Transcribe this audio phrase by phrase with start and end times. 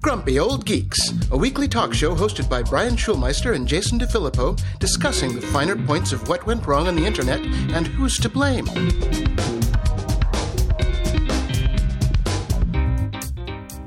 [0.00, 5.34] Grumpy Old Geeks, a weekly talk show hosted by Brian Schulmeister and Jason DeFilippo, discussing
[5.34, 7.40] the finer points of what went wrong on the internet
[7.74, 8.64] and who's to blame.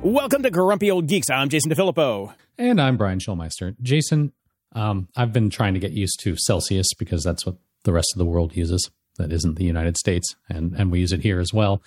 [0.03, 1.31] Welcome to Grumpy Old Geeks.
[1.31, 2.35] I'm Jason DeFilippo.
[2.59, 3.75] And I'm Brian Schulmeister.
[3.81, 4.33] Jason,
[4.73, 8.19] um, I've been trying to get used to Celsius because that's what the rest of
[8.19, 8.91] the world uses.
[9.17, 11.81] That isn't the United States, and and we use it here as well.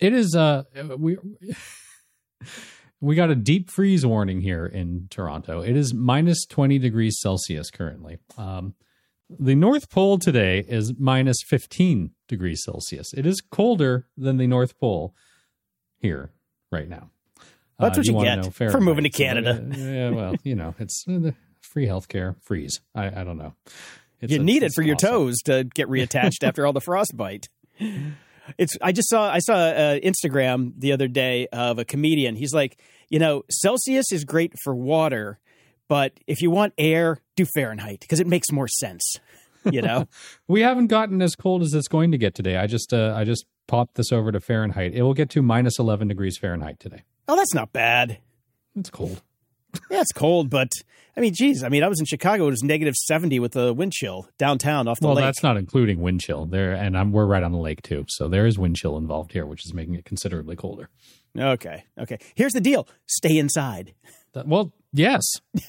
[0.00, 0.64] It is uh
[0.98, 1.16] we
[3.00, 5.60] we got a deep freeze warning here in Toronto.
[5.60, 8.18] It is minus twenty degrees Celsius currently.
[8.36, 8.74] Um,
[9.30, 13.12] the North Pole today is minus fifteen degrees Celsius.
[13.14, 15.14] It is colder than the North Pole
[15.98, 16.30] here
[16.70, 17.10] right now.
[17.78, 19.64] That's Uh, what you, wanna get for moving to So, Canada.
[19.72, 22.80] uh, yeah, well, you know, it's uh, the free healthcare freeze.
[22.94, 23.54] I, I don't know.
[24.20, 27.48] It's you a- need it for your toes to get reattached after all the frostbite.
[28.58, 28.76] It's.
[28.82, 29.30] I just saw.
[29.30, 32.36] I saw uh, Instagram the other day of a comedian.
[32.36, 35.38] He's like, you know, Celsius is great for water,
[35.88, 39.16] but if you want air, do Fahrenheit because it makes more sense.
[39.64, 40.06] You know.
[40.46, 42.56] We haven't gotten as cold as it's going to get today.
[42.58, 44.92] I just uh, I just popped this over to Fahrenheit.
[44.94, 47.02] It will get to minus eleven degrees Fahrenheit today.
[47.28, 48.18] oh, that's not bad.
[48.76, 49.22] It's cold.
[49.90, 50.68] Yeah, it's cold, but
[51.16, 52.46] I mean, geez, I mean, I was in Chicago.
[52.48, 55.22] It was negative seventy with a wind chill downtown off the Well, lake.
[55.22, 58.04] Well, that's not including wind chill there, and I'm we're right on the lake too,
[58.08, 60.88] so there is wind chill involved here, which is making it considerably colder.
[61.38, 61.84] Okay.
[61.98, 62.18] Okay.
[62.34, 62.86] Here's the deal.
[63.06, 63.94] Stay inside.
[64.34, 65.22] That- well, yes,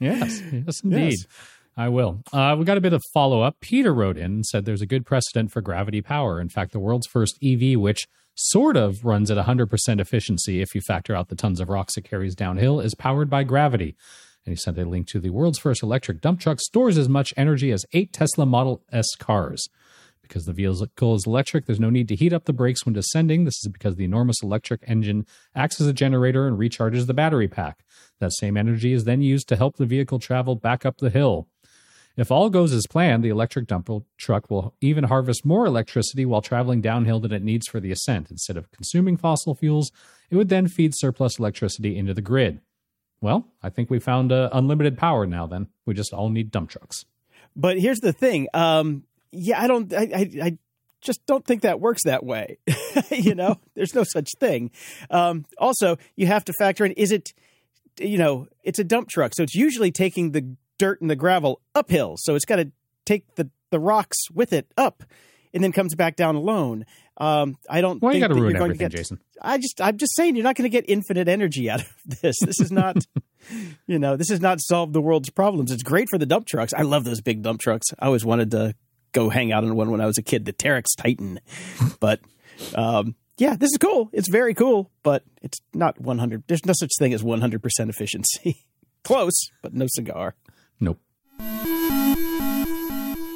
[0.00, 1.12] yes, yes, indeed.
[1.12, 1.26] Yes.
[1.76, 2.22] I will.
[2.32, 3.58] Uh, we got a bit of follow up.
[3.60, 6.40] Peter wrote in and said there's a good precedent for gravity power.
[6.40, 10.80] In fact, the world's first EV, which sort of runs at 100% efficiency if you
[10.80, 13.96] factor out the tons of rocks it carries downhill, is powered by gravity.
[14.46, 17.34] And he sent a link to the world's first electric dump truck stores as much
[17.36, 19.68] energy as eight Tesla Model S cars.
[20.22, 23.44] Because the vehicle is electric, there's no need to heat up the brakes when descending.
[23.44, 27.48] This is because the enormous electric engine acts as a generator and recharges the battery
[27.48, 27.84] pack.
[28.20, 31.48] That same energy is then used to help the vehicle travel back up the hill.
[32.16, 33.88] If all goes as planned, the electric dump
[34.18, 38.30] truck will even harvest more electricity while traveling downhill than it needs for the ascent.
[38.30, 39.90] Instead of consuming fossil fuels,
[40.30, 42.60] it would then feed surplus electricity into the grid.
[43.20, 45.46] Well, I think we found uh, unlimited power now.
[45.46, 47.04] Then we just all need dump trucks.
[47.56, 48.48] But here's the thing.
[48.54, 49.92] Um, yeah, I don't.
[49.92, 50.58] I, I, I
[51.00, 52.58] just don't think that works that way.
[53.10, 54.70] you know, there's no such thing.
[55.10, 57.32] Um, also, you have to factor in: is it,
[57.98, 61.60] you know, it's a dump truck, so it's usually taking the dirt and the gravel
[61.74, 62.16] uphill.
[62.18, 62.70] So it's got to
[63.04, 65.02] take the the rocks with it up,
[65.52, 66.86] and then comes back down alone.
[67.16, 68.00] Um, I don't.
[68.02, 69.20] Why you think got to ruin you're going everything, to get, Jason?
[69.40, 71.92] I just, I'm just saying, you're not going to get infinite energy out of
[72.22, 72.36] this.
[72.40, 72.96] This is not,
[73.86, 75.70] you know, this has not solved the world's problems.
[75.70, 76.72] It's great for the dump trucks.
[76.72, 77.86] I love those big dump trucks.
[77.98, 78.74] I always wanted to
[79.12, 81.40] go hang out in one when I was a kid, the Terex Titan.
[82.00, 82.20] But,
[82.74, 84.10] um, yeah, this is cool.
[84.12, 86.44] It's very cool, but it's not 100.
[86.46, 88.66] There's no such thing as 100% efficiency.
[89.04, 90.34] Close, but no cigar.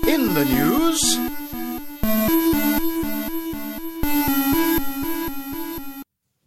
[0.06, 1.18] In the news,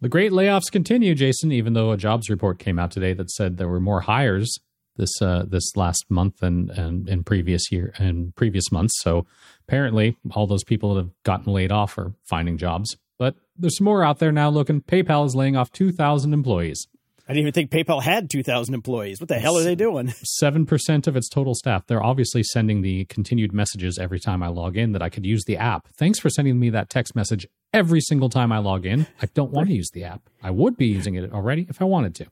[0.00, 1.52] The great layoffs continue, Jason.
[1.52, 4.58] Even though a jobs report came out today that said there were more hires
[4.96, 8.94] this uh, this last month than and in previous year and previous months.
[9.00, 9.26] So
[9.68, 12.96] apparently, all those people that have gotten laid off are finding jobs.
[13.18, 14.50] But there's some more out there now.
[14.50, 16.88] Looking, PayPal is laying off 2,000 employees.
[17.32, 19.18] I didn't even think PayPal had 2,000 employees.
[19.18, 20.10] What the hell are they doing?
[20.22, 21.86] Seven percent of its total staff.
[21.86, 25.42] They're obviously sending the continued messages every time I log in that I could use
[25.46, 25.88] the app.
[25.96, 29.06] Thanks for sending me that text message every single time I log in.
[29.22, 30.28] I don't want to use the app.
[30.42, 32.26] I would be using it already if I wanted to.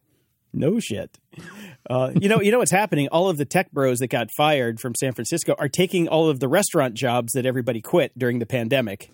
[0.53, 1.19] No shit.
[1.89, 3.09] Uh, you know, you know what's happening.
[3.09, 6.41] All of the tech bros that got fired from San Francisco are taking all of
[6.41, 9.11] the restaurant jobs that everybody quit during the pandemic.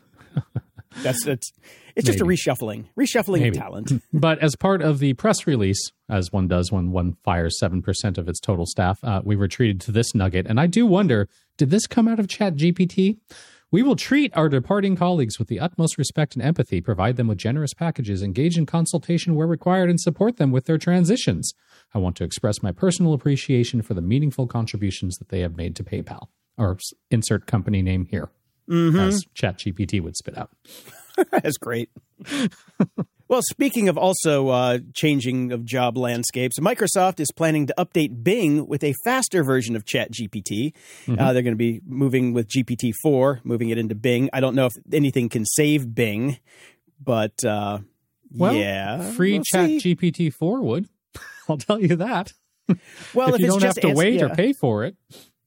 [1.03, 1.53] That's that's
[1.95, 3.57] it's just a reshuffling, reshuffling Maybe.
[3.57, 3.93] of talent.
[4.13, 8.29] But as part of the press release, as one does when one fires 7% of
[8.29, 10.47] its total staff, uh, we were treated to this nugget.
[10.47, 13.19] And I do wonder did this come out of ChatGPT?
[13.73, 17.39] We will treat our departing colleagues with the utmost respect and empathy, provide them with
[17.39, 21.53] generous packages, engage in consultation where required, and support them with their transitions.
[21.93, 25.75] I want to express my personal appreciation for the meaningful contributions that they have made
[25.77, 26.29] to PayPal.
[26.57, 26.79] Or
[27.11, 28.31] insert company name here,
[28.69, 30.51] as ChatGPT would spit out.
[31.31, 31.89] That's great.
[33.29, 38.67] well, speaking of also uh, changing of job landscapes, Microsoft is planning to update Bing
[38.67, 40.75] with a faster version of ChatGPT.
[41.09, 44.29] Uh, they're going to be moving with GPT four, moving it into Bing.
[44.33, 46.39] I don't know if anything can save Bing,
[47.03, 47.79] but uh,
[48.35, 49.95] Well, yeah, free we'll Chat see.
[49.95, 50.89] GPT 4 would.
[51.49, 52.33] I'll tell you that.
[53.15, 54.25] Well, if, if, you it's don't just have to ans- wait yeah.
[54.25, 54.97] or pay for it.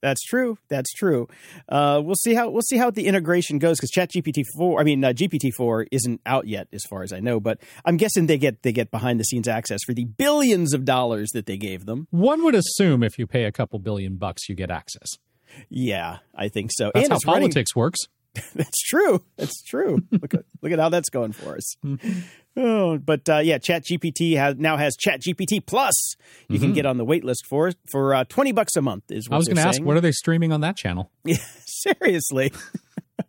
[0.01, 0.57] That's true.
[0.69, 1.27] That's true.
[1.67, 5.03] Uh, we'll see how we'll see how the integration goes because ChatGPT four, I mean
[5.03, 7.39] uh, GPT four, isn't out yet as far as I know.
[7.39, 10.85] But I'm guessing they get they get behind the scenes access for the billions of
[10.85, 12.07] dollars that they gave them.
[12.11, 15.07] One would assume if you pay a couple billion bucks, you get access.
[15.69, 16.91] Yeah, I think so.
[16.93, 17.99] That's and how it's running- politics works.
[18.55, 19.23] That's true.
[19.37, 20.03] That's true.
[20.11, 21.75] look at look at how that's going for us.
[22.55, 26.15] Oh, but uh, yeah, ChatGPT has now has ChatGPT Plus.
[26.47, 29.05] You can get on the wait list for for uh, twenty bucks a month.
[29.09, 31.11] Is what I was going to ask, what are they streaming on that channel?
[31.25, 32.51] Yeah, Seriously.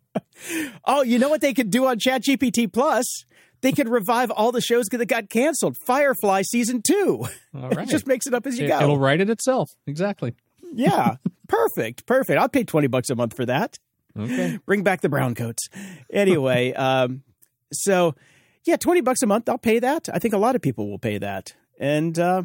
[0.85, 3.25] oh, you know what they could do on ChatGPT Plus?
[3.61, 5.75] They could revive all the shows that got canceled.
[5.85, 7.25] Firefly season two.
[7.55, 8.81] All It just makes it up as you It- go.
[8.81, 9.69] It'll write it itself.
[9.87, 10.33] Exactly.
[10.73, 11.15] yeah,
[11.47, 12.39] perfect, perfect.
[12.39, 13.77] I'll pay twenty bucks a month for that.
[14.17, 14.59] Okay.
[14.65, 15.69] Bring back the brown coats.
[16.11, 17.23] Anyway, um,
[17.71, 18.15] so
[18.65, 19.49] yeah, twenty bucks a month.
[19.49, 20.09] I'll pay that.
[20.13, 22.43] I think a lot of people will pay that, and uh,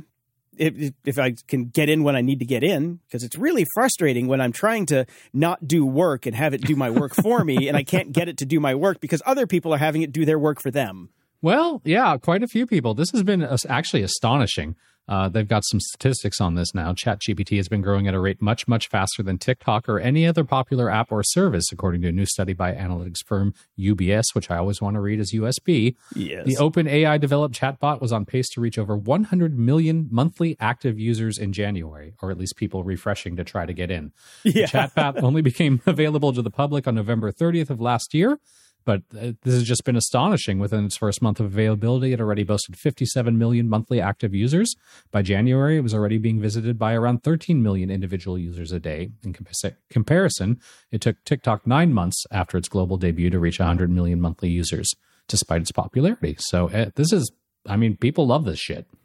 [0.57, 3.67] if if I can get in when I need to get in, because it's really
[3.75, 7.45] frustrating when I'm trying to not do work and have it do my work for
[7.45, 10.03] me, and I can't get it to do my work because other people are having
[10.03, 11.11] it do their work for them.
[11.43, 12.95] Well, yeah, quite a few people.
[12.95, 14.77] This has been actually astonishing.
[15.09, 16.93] Uh, they've got some statistics on this now.
[16.93, 20.45] ChatGPT has been growing at a rate much, much faster than TikTok or any other
[20.45, 24.57] popular app or service, according to a new study by analytics firm UBS, which I
[24.57, 25.95] always want to read as USB.
[26.15, 26.47] Yes.
[26.47, 30.99] The open AI developed chatbot was on pace to reach over 100 million monthly active
[30.99, 34.13] users in January, or at least people refreshing to try to get in.
[34.43, 34.67] Yeah.
[34.67, 38.39] The chatbot only became available to the public on November 30th of last year,
[38.87, 40.59] but uh, this has just been astonishing.
[40.59, 44.75] Within its first month of availability, it already boasted 57 million monthly active users.
[45.11, 49.11] By January, it was already being visited by around 13 million individual users a day.
[49.25, 50.61] In compar- comparison,
[50.91, 54.95] it took TikTok nine months after its global debut to reach 100 million monthly users,
[55.29, 56.37] despite its popularity.
[56.39, 57.31] So uh, this is,
[57.67, 58.87] I mean, people love this shit.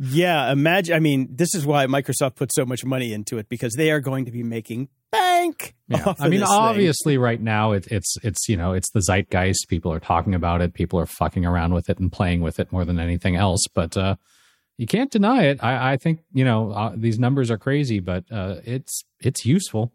[0.00, 0.94] Yeah, imagine.
[0.94, 4.00] I mean, this is why Microsoft put so much money into it because they are
[4.00, 5.74] going to be making bank.
[5.88, 6.14] Yeah.
[6.20, 6.58] I mean, this thing.
[6.58, 9.68] obviously, right now it, it's it's you know it's the zeitgeist.
[9.68, 10.74] People are talking about it.
[10.74, 13.64] People are fucking around with it and playing with it more than anything else.
[13.74, 14.16] But uh,
[14.76, 15.62] you can't deny it.
[15.62, 19.92] I, I think you know uh, these numbers are crazy, but uh, it's it's useful.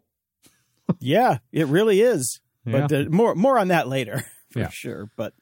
[1.00, 2.40] Yeah, it really is.
[2.64, 2.98] But Yeah.
[3.00, 4.70] uh, more more on that later for Yeah.
[4.72, 5.10] sure.
[5.16, 5.32] But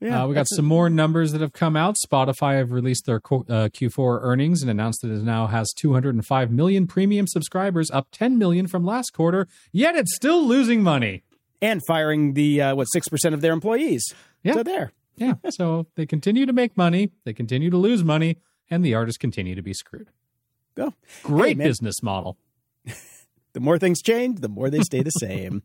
[0.00, 1.96] yeah, uh, we got some more numbers that have come out.
[2.04, 6.50] Spotify have released their co- uh, Q4 earnings and announced that it now has 205
[6.50, 9.46] million premium subscribers, up 10 million from last quarter.
[9.72, 11.22] Yet it's still losing money.
[11.62, 14.02] and firing the uh, what six percent of their employees.
[14.42, 14.54] Yeah.
[14.54, 14.92] So there.
[15.16, 15.34] Yeah.
[15.50, 18.38] so they continue to make money, they continue to lose money,
[18.70, 20.08] and the artists continue to be screwed.
[20.74, 20.94] Go.
[21.22, 21.66] Great man.
[21.66, 22.38] business model.
[23.52, 25.60] The more things change, the more they stay the same.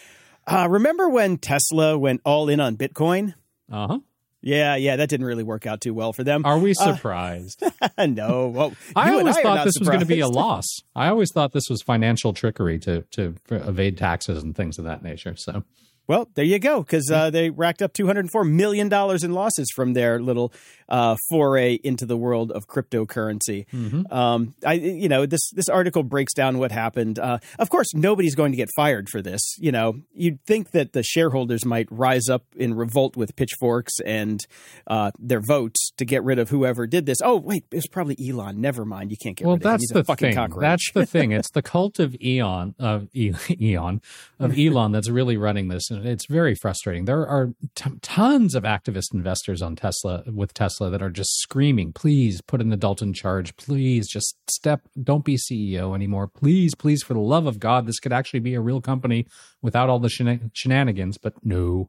[0.46, 3.34] uh, remember when Tesla went all in on Bitcoin?
[3.70, 3.98] Uh huh.
[4.42, 6.44] Yeah, yeah, that didn't really work out too well for them.
[6.44, 7.64] Are we surprised?
[7.98, 10.66] no, well, I always are thought this was going to be a loss.
[10.94, 15.02] I always thought this was financial trickery to to evade taxes and things of that
[15.02, 15.34] nature.
[15.36, 15.64] So
[16.08, 19.32] Well, there you go, because uh, they racked up two hundred four million dollars in
[19.32, 20.52] losses from their little
[20.88, 23.66] uh, foray into the world of cryptocurrency.
[24.12, 27.18] Um, I, you know, this this article breaks down what happened.
[27.18, 29.40] Uh, of course, nobody's going to get fired for this.
[29.58, 34.44] You know, you'd think that the shareholders might rise up in revolt with pitchforks and
[34.86, 37.18] uh, their votes to get rid of whoever did this.
[37.22, 38.60] Oh, wait, it was probably Elon.
[38.60, 39.72] Never mind, you can't get well, rid of him.
[39.72, 40.34] that's the fucking thing.
[40.36, 40.62] cockroach.
[40.62, 41.32] That's the thing.
[41.36, 44.00] It's the cult of Eon of Eon
[44.38, 47.04] of Elon that's really running this, and it's very frustrating.
[47.04, 51.92] There are t- tons of activist investors on Tesla with Tesla that are just screaming,
[51.92, 53.56] "Please put an adult in charge.
[53.56, 54.82] Please just step.
[55.02, 56.28] Don't be CEO anymore.
[56.28, 59.26] Please, please, for the love of God, this could actually be a real company
[59.62, 61.88] without all the shena- shenanigans." But no.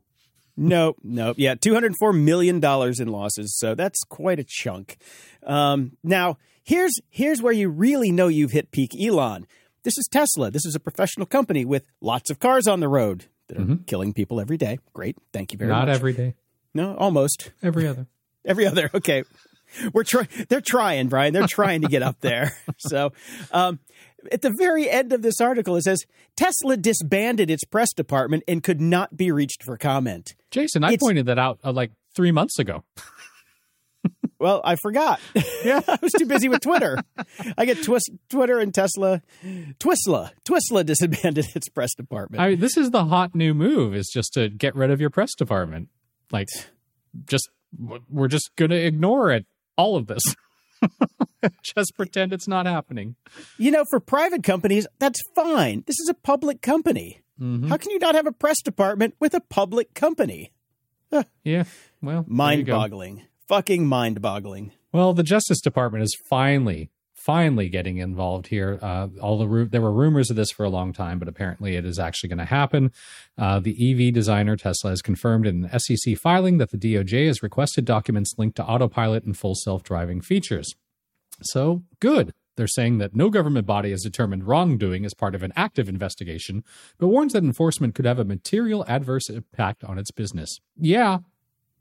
[0.60, 1.36] Nope, nope.
[1.38, 3.56] Yeah, two hundred four million dollars in losses.
[3.60, 4.98] So that's quite a chunk.
[5.46, 9.46] Um, now, here's here's where you really know you've hit peak Elon.
[9.84, 10.50] This is Tesla.
[10.52, 14.14] This is a professional company with lots of cars on the road that are killing
[14.14, 14.80] people every day.
[14.94, 15.88] Great, thank you very Not much.
[15.88, 16.36] Not every day.
[16.74, 18.08] no, almost Every other.
[18.46, 18.90] every other.
[18.94, 19.24] Okay,
[19.94, 20.28] we're trying.
[20.50, 21.34] They're trying, Brian.
[21.34, 22.54] They're trying to get up there.
[22.80, 23.12] So,
[23.52, 23.80] um,
[24.32, 28.62] at the very end of this article, it says Tesla disbanded its press department and
[28.62, 30.36] could not be reached for comment.
[30.52, 32.84] Jason, I It's- pointed that out uh, like three months ago.
[34.40, 35.20] Well, I forgot.
[35.66, 36.98] Yeah, I was too busy with Twitter.
[37.58, 39.22] I get twist, Twitter and Tesla.
[39.80, 42.42] Twisla, Twisla disbanded its press department.
[42.42, 45.10] I mean, this is the hot new move is just to get rid of your
[45.10, 45.90] press department.
[46.32, 46.48] Like
[47.26, 47.50] just
[48.10, 49.46] we're just going to ignore it
[49.78, 50.24] all of this.
[51.64, 53.16] just pretend it's not happening.
[53.58, 55.84] you know, for private companies, that's fine.
[55.88, 57.22] This is a public company.
[57.42, 57.68] Mhm.
[57.68, 60.52] How can you not have a press department with a public company?
[61.44, 61.64] Yeah.
[62.02, 62.64] Well, there you
[63.48, 64.74] Fucking mind-boggling.
[64.92, 66.90] Well, the Justice Department is finally
[67.28, 68.80] finally getting involved here.
[68.82, 71.84] Uh, all the there were rumors of this for a long time, but apparently it
[71.84, 72.90] is actually going to happen.
[73.38, 73.76] Uh, the
[74.08, 78.34] EV designer Tesla has confirmed in an SEC filing that the DOJ has requested documents
[78.38, 80.74] linked to autopilot and full self-driving features.
[81.42, 82.34] So good.
[82.56, 86.64] They're saying that no government body has determined wrongdoing as part of an active investigation,
[86.98, 90.60] but warns that enforcement could have a material adverse impact on its business.
[90.78, 91.20] Yeah.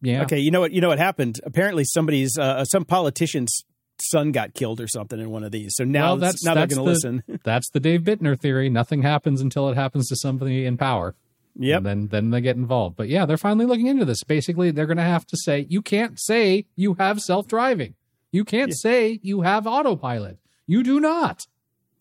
[0.06, 0.22] Yeah.
[0.22, 0.70] Okay, you know what?
[0.70, 1.40] You know what happened?
[1.42, 3.64] Apparently, somebody's uh, some politician's
[4.00, 5.74] son got killed or something in one of these.
[5.74, 7.40] So now, Well, that's now that's they're going to listen.
[7.44, 8.68] that's the Dave Bittner theory.
[8.70, 11.16] Nothing happens until it happens to somebody in power.
[11.56, 11.78] Yep.
[11.78, 12.94] And then then they get involved.
[12.94, 14.22] But yeah, they're finally looking into this.
[14.22, 17.96] Basically, they're going to have to say you can't say you have self-driving.
[18.30, 20.38] You can't say you have autopilot.
[20.68, 21.46] You do not.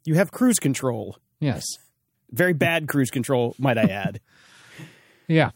[0.03, 1.17] You have cruise control.
[1.39, 1.65] Yes.
[2.29, 4.19] Very bad cruise control, might I add.
[5.27, 5.49] Yeah.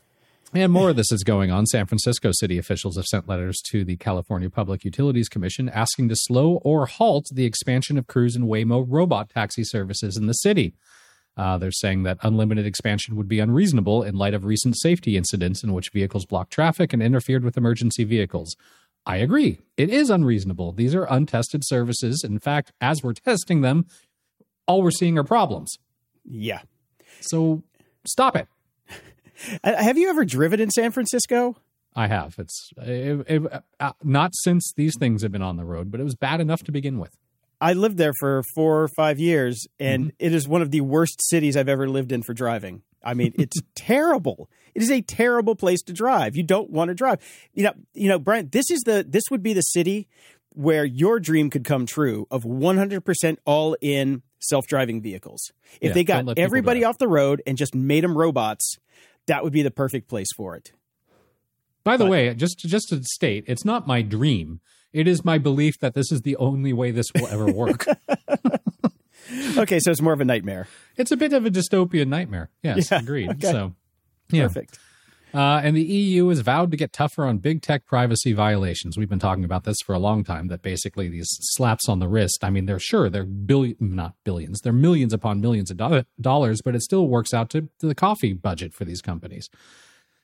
[0.54, 1.68] And more of this is going on.
[1.68, 6.16] San Francisco city officials have sent letters to the California Public Utilities Commission asking to
[6.16, 10.74] slow or halt the expansion of Cruise and Waymo robot taxi services in the city.
[11.38, 15.64] Uh, they're saying that unlimited expansion would be unreasonable in light of recent safety incidents
[15.64, 18.56] in which vehicles blocked traffic and interfered with emergency vehicles.
[19.06, 19.60] I agree.
[19.78, 20.72] It is unreasonable.
[20.72, 22.24] These are untested services.
[22.24, 23.86] In fact, as we're testing them,
[24.68, 25.78] all we're seeing are problems.
[26.26, 26.62] Yeah.
[27.22, 27.64] So
[28.06, 28.48] stop it.
[29.64, 31.58] Uh, Have you ever driven in San Francisco?
[31.96, 32.36] I have.
[32.38, 36.04] It's it, it, uh, not since these things have been on the road, but it
[36.04, 37.18] was bad enough to begin with.
[37.62, 41.22] I lived there for four or five years, and it is one of the worst
[41.22, 42.84] cities I've ever lived in for driving.
[43.04, 44.50] I mean, it's terrible.
[44.76, 46.38] It is a terrible place to drive.
[46.38, 47.20] You don't want to drive.
[47.54, 48.50] You know, you know, Brian.
[48.50, 50.08] This is the this would be the city
[50.54, 55.52] where your dream could come true of 100% all in self driving vehicles.
[55.82, 58.78] If Yeah, they got everybody off the road and just made them robots,
[59.30, 60.72] that would be the perfect place for it.
[61.86, 64.60] By the But- way, just just to state, it's not my dream.
[64.92, 67.86] It is my belief that this is the only way this will ever work.
[69.58, 70.68] Okay, so it's more of a nightmare.
[70.98, 72.50] it's a bit of a dystopian nightmare.
[72.64, 73.30] Yes, Yeah, agreed.
[73.32, 73.52] okay.
[73.52, 73.76] So,
[74.32, 74.44] yeah.
[74.48, 74.80] Perfect.
[75.34, 78.98] Uh, and the EU has vowed to get tougher on big tech privacy violations.
[78.98, 80.48] We've been talking about this for a long time.
[80.48, 82.40] That basically these slaps on the wrist.
[82.44, 86.62] I mean, they're sure they're billion, not billions, they're millions upon millions of do- dollars,
[86.64, 89.50] but it still works out to, to the coffee budget for these companies.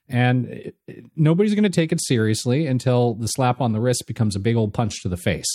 [0.10, 4.06] And it, it- nobody's going to take it seriously until the slap on the wrist
[4.08, 5.52] becomes a big old punch to the face.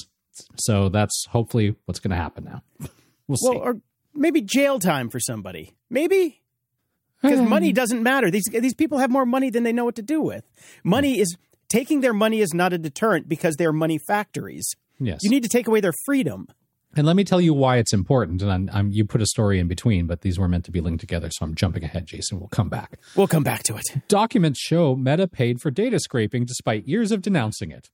[0.57, 2.63] So that's hopefully what's going to happen now.
[3.29, 3.49] We'll see.
[3.51, 3.81] Well, or
[4.13, 5.77] maybe jail time for somebody.
[5.89, 6.40] Maybe
[7.23, 7.49] because hmm.
[7.49, 8.31] money doesn't matter.
[8.31, 10.45] These these people have more money than they know what to do with.
[10.85, 11.37] Money is
[11.69, 14.75] taking their money is not a deterrent because they're money factories.
[14.99, 15.21] yes.
[15.23, 16.49] You need to take away their freedom.
[16.97, 18.43] And let me tell you why it's important.
[18.43, 20.81] And I'm, I'm, you put a story in between, but these were meant to be
[20.81, 21.31] linked together.
[21.31, 22.41] So I'm jumping ahead, Jason.
[22.41, 22.99] We'll come back.
[23.15, 23.85] We'll come back to it.
[24.09, 27.91] Documents show Meta paid for data scraping despite years of denouncing it.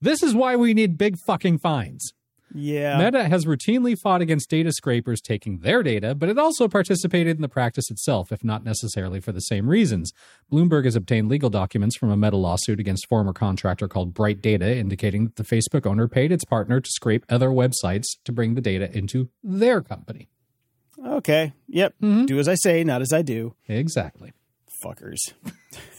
[0.00, 2.12] This is why we need big fucking fines.
[2.56, 2.98] Yeah.
[2.98, 7.42] Meta has routinely fought against data scrapers taking their data, but it also participated in
[7.42, 10.12] the practice itself, if not necessarily for the same reasons.
[10.50, 14.76] Bloomberg has obtained legal documents from a Meta lawsuit against former contractor called Bright Data,
[14.76, 18.60] indicating that the Facebook owner paid its partner to scrape other websites to bring the
[18.60, 20.28] data into their company.
[21.04, 21.52] okay.
[21.68, 21.94] Yep.
[22.02, 22.24] Mm-hmm.
[22.26, 23.54] Do as I say, not as I do.
[23.68, 24.32] Exactly.
[24.84, 25.18] Fuckers.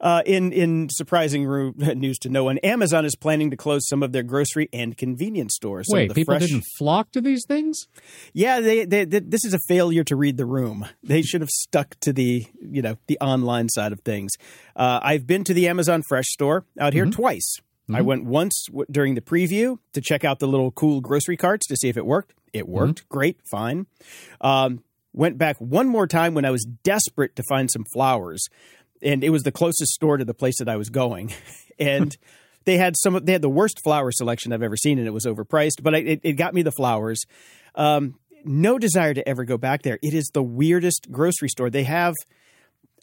[0.00, 1.44] Uh, in in surprising
[1.76, 5.54] news to no one, Amazon is planning to close some of their grocery and convenience
[5.54, 5.86] stores.
[5.88, 7.86] Some Wait, the people fresh- didn't flock to these things?
[8.32, 10.86] Yeah, they, they, they, this is a failure to read the room.
[11.02, 14.32] They should have stuck to the you know the online side of things.
[14.76, 17.56] Uh, I've been to the Amazon Fresh store out here twice.
[17.92, 21.66] I went once w- during the preview to check out the little cool grocery carts
[21.66, 22.32] to see if it worked.
[22.54, 23.86] It worked, great, fine.
[24.40, 24.82] Um,
[25.12, 28.48] went back one more time when I was desperate to find some flowers,
[29.02, 31.32] and it was the closest store to the place that I was going,
[31.78, 32.16] and.
[32.66, 33.22] They had some.
[33.22, 35.82] They had the worst flower selection I've ever seen, and it was overpriced.
[35.82, 37.20] But I, it, it got me the flowers.
[37.74, 39.98] Um, no desire to ever go back there.
[40.02, 41.68] It is the weirdest grocery store.
[41.68, 42.14] They have,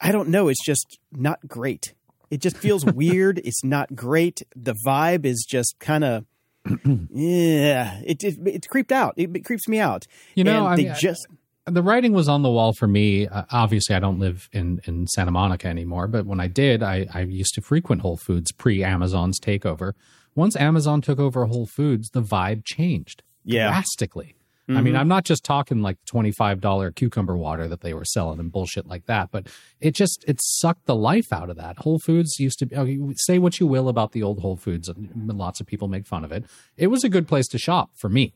[0.01, 1.93] I don't know, it's just not great.
[2.31, 3.38] It just feels weird.
[3.43, 4.41] It's not great.
[4.55, 6.25] The vibe is just kind of,
[7.12, 9.13] yeah, it, it it creeped out.
[9.17, 10.07] It, it creeps me out.
[10.33, 11.27] You know, and I they mean, I- just
[11.65, 13.27] the writing was on the wall for me.
[13.27, 17.08] Uh, obviously, I don't live in, in Santa Monica anymore, but when I did, I,
[17.13, 19.94] I used to frequent Whole Foods pre Amazon's takeover.
[20.34, 23.68] Once Amazon took over Whole Foods, the vibe changed Yeah.
[23.68, 24.36] drastically.
[24.70, 28.50] I mean, I'm not just talking like $25 cucumber water that they were selling and
[28.50, 29.48] bullshit like that, but
[29.82, 31.80] it just, it sucked the life out of that.
[31.80, 34.88] Whole Foods used to be, okay, say what you will about the old Whole Foods,
[34.88, 36.46] and lots of people make fun of it.
[36.77, 38.34] It was a good place to shop for me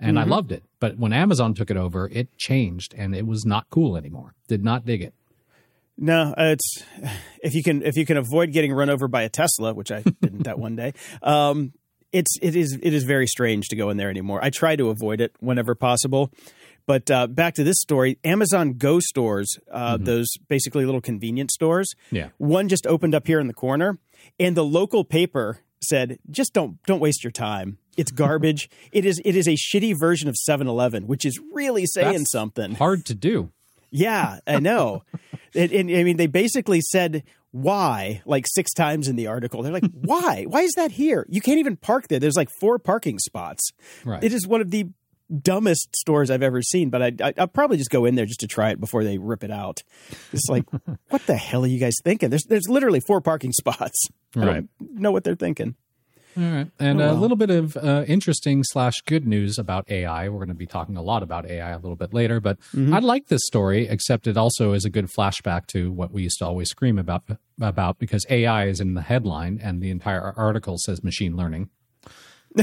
[0.00, 0.62] and I loved it.
[0.80, 4.34] But when Amazon took it over, it changed and it was not cool anymore.
[4.48, 5.14] Did not dig it.
[5.96, 6.34] no.
[6.36, 6.82] It's
[7.42, 10.02] if you can if you can avoid getting run over by a Tesla, which I
[10.20, 10.92] didn't that one day.
[11.22, 11.72] Um,
[12.12, 14.38] it's it is it is very strange to go in there anymore.
[14.42, 16.30] I try to avoid it whenever possible.
[16.86, 21.88] But uh, back to this story, Amazon Go stores, uh, those basically little convenience stores.
[22.10, 22.28] Yeah.
[22.36, 23.98] One just opened up here in the corner,
[24.38, 27.78] and the local paper said, "Just don't don't waste your time.
[27.96, 28.68] It's garbage.
[28.92, 32.74] it is it is a shitty version of 7-Eleven, which is really saying That's something."
[32.74, 33.50] Hard to do.
[33.90, 35.04] Yeah, I know.
[35.54, 37.22] and, and, I mean, they basically said
[37.52, 39.62] why like six times in the article.
[39.62, 40.44] They're like, why?
[40.48, 41.24] Why is that here?
[41.28, 42.18] You can't even park there.
[42.18, 43.70] There's like four parking spots.
[44.04, 44.22] Right.
[44.24, 44.88] It is one of the
[45.40, 46.90] dumbest stores I've ever seen.
[46.90, 49.18] But I, I, I'll probably just go in there just to try it before they
[49.18, 49.84] rip it out.
[50.32, 50.64] It's like,
[51.10, 52.30] what the hell are you guys thinking?
[52.30, 54.08] There's there's literally four parking spots.
[54.36, 54.54] I Right.
[54.80, 55.76] don't know what they're thinking.
[56.36, 56.66] All right.
[56.80, 60.28] And Oh, a little bit of uh, interesting slash good news about AI.
[60.28, 62.92] We're going to be talking a lot about AI a little bit later, but Mm-hmm.
[62.94, 66.38] I like this story, except it also is a good flashback to what we used
[66.38, 67.22] to always scream about,
[67.60, 71.70] about because AI is in the headline and the entire article says machine learning.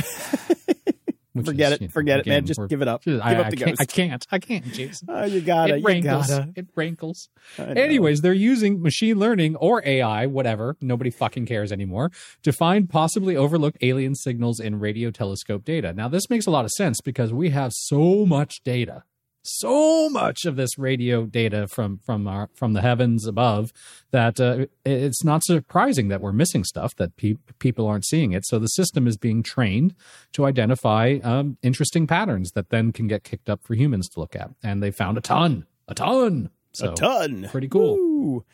[1.33, 1.81] Forget is, it.
[1.81, 2.45] you know, Forget it, man.
[2.45, 3.01] Just give it up.
[3.05, 3.81] I, give up I the can't, ghost.
[3.81, 4.27] I can't.
[4.31, 5.07] I can't, Jason.
[5.09, 5.75] Oh, you gotta.
[5.75, 6.27] it you rankles.
[6.27, 6.49] gotta.
[6.55, 7.29] It rankles.
[7.57, 12.11] Anyways, they're using machine learning or AI, whatever, nobody fucking cares anymore,
[12.43, 15.93] to find possibly overlooked alien signals in radio telescope data.
[15.93, 19.03] Now, this makes a lot of sense because we have so much data.
[19.43, 23.71] So much of this radio data from from our from the heavens above
[24.11, 28.45] that uh, it's not surprising that we're missing stuff that pe- people aren't seeing it.
[28.45, 29.95] So the system is being trained
[30.33, 34.35] to identify um, interesting patterns that then can get kicked up for humans to look
[34.35, 36.51] at, and they found a ton, a ton.
[36.73, 37.47] So a ton.
[37.51, 37.95] pretty cool.
[37.95, 38.45] Woo.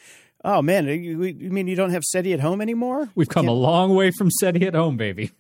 [0.45, 3.09] Oh man, you, you mean you don't have SETI at home anymore?
[3.15, 5.31] We've come a long way from SETI at home, baby.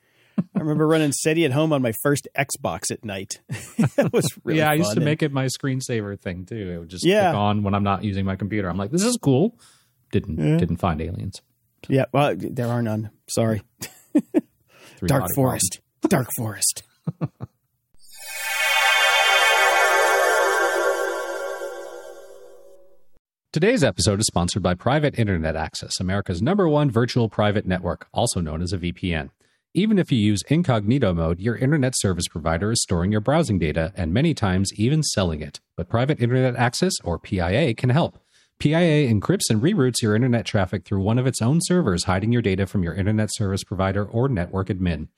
[0.55, 3.39] I remember running SETI at home on my first Xbox at night.
[3.49, 6.71] it was really yeah, I used to And- make it my screensaver thing too.
[6.73, 7.31] It would just Yeah.
[7.31, 8.69] click on when I'm not using my computer.
[8.69, 9.57] I'm like, this is cool.
[10.11, 11.41] Didn't didn't find aliens.
[11.89, 13.11] Yeah, well, there are none.
[13.29, 13.61] Sorry.
[14.97, 15.79] Three Dark Forest.
[16.07, 16.83] Dark Forest.
[23.53, 28.39] Today's episode is sponsored by Private Internet Access, America's number one virtual private network, also
[28.41, 29.29] known as a VPN.
[29.73, 33.91] Even if you use incognito mode, your internet service provider is storing your browsing data
[33.95, 35.59] and many times even selling it.
[35.75, 38.17] But Private Internet Access, or PIA, can help.
[38.59, 42.41] PIA encrypts and reroutes your internet traffic through one of its own servers, hiding your
[42.41, 45.09] data from your internet service provider or network admin.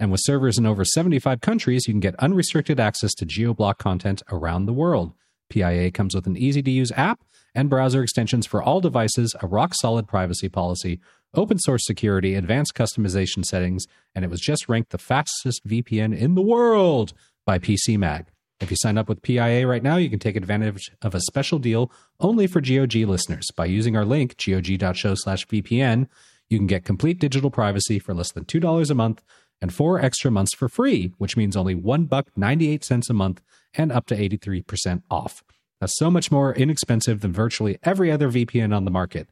[0.00, 4.22] And with servers in over 75 countries, you can get unrestricted access to geoblock content
[4.30, 5.12] around the world.
[5.50, 7.20] PIA comes with an easy to use app
[7.54, 11.00] and browser extensions for all devices, a rock solid privacy policy,
[11.34, 16.34] open source security, advanced customization settings, and it was just ranked the fastest VPN in
[16.34, 17.12] the world
[17.46, 18.26] by PC Mag.
[18.60, 21.58] If you sign up with PIA right now, you can take advantage of a special
[21.58, 23.46] deal only for GOG listeners.
[23.54, 26.08] By using our link, gog.show slash VPN,
[26.48, 29.22] you can get complete digital privacy for less than $2 a month
[29.60, 33.40] and four extra months for free, which means only one buck 98 cents a month
[33.74, 35.44] and up to 83% off.
[35.80, 39.28] That's so much more inexpensive than virtually every other VPN on the market.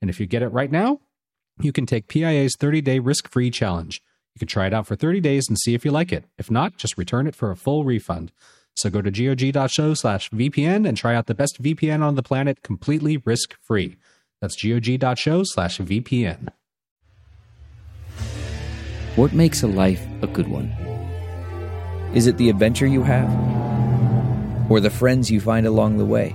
[0.00, 1.00] And if you get it right now,
[1.62, 4.02] you can take PIA's 30-day risk-free challenge.
[4.34, 6.24] You can try it out for 30 days and see if you like it.
[6.38, 8.32] If not, just return it for a full refund.
[8.76, 12.62] So go to gog.show slash VPN and try out the best VPN on the planet
[12.62, 13.96] completely risk-free.
[14.40, 16.48] That's gog.show slash VPN.
[19.16, 20.70] What makes a life a good one?
[22.14, 23.28] Is it the adventure you have?
[24.70, 26.34] Or the friends you find along the way?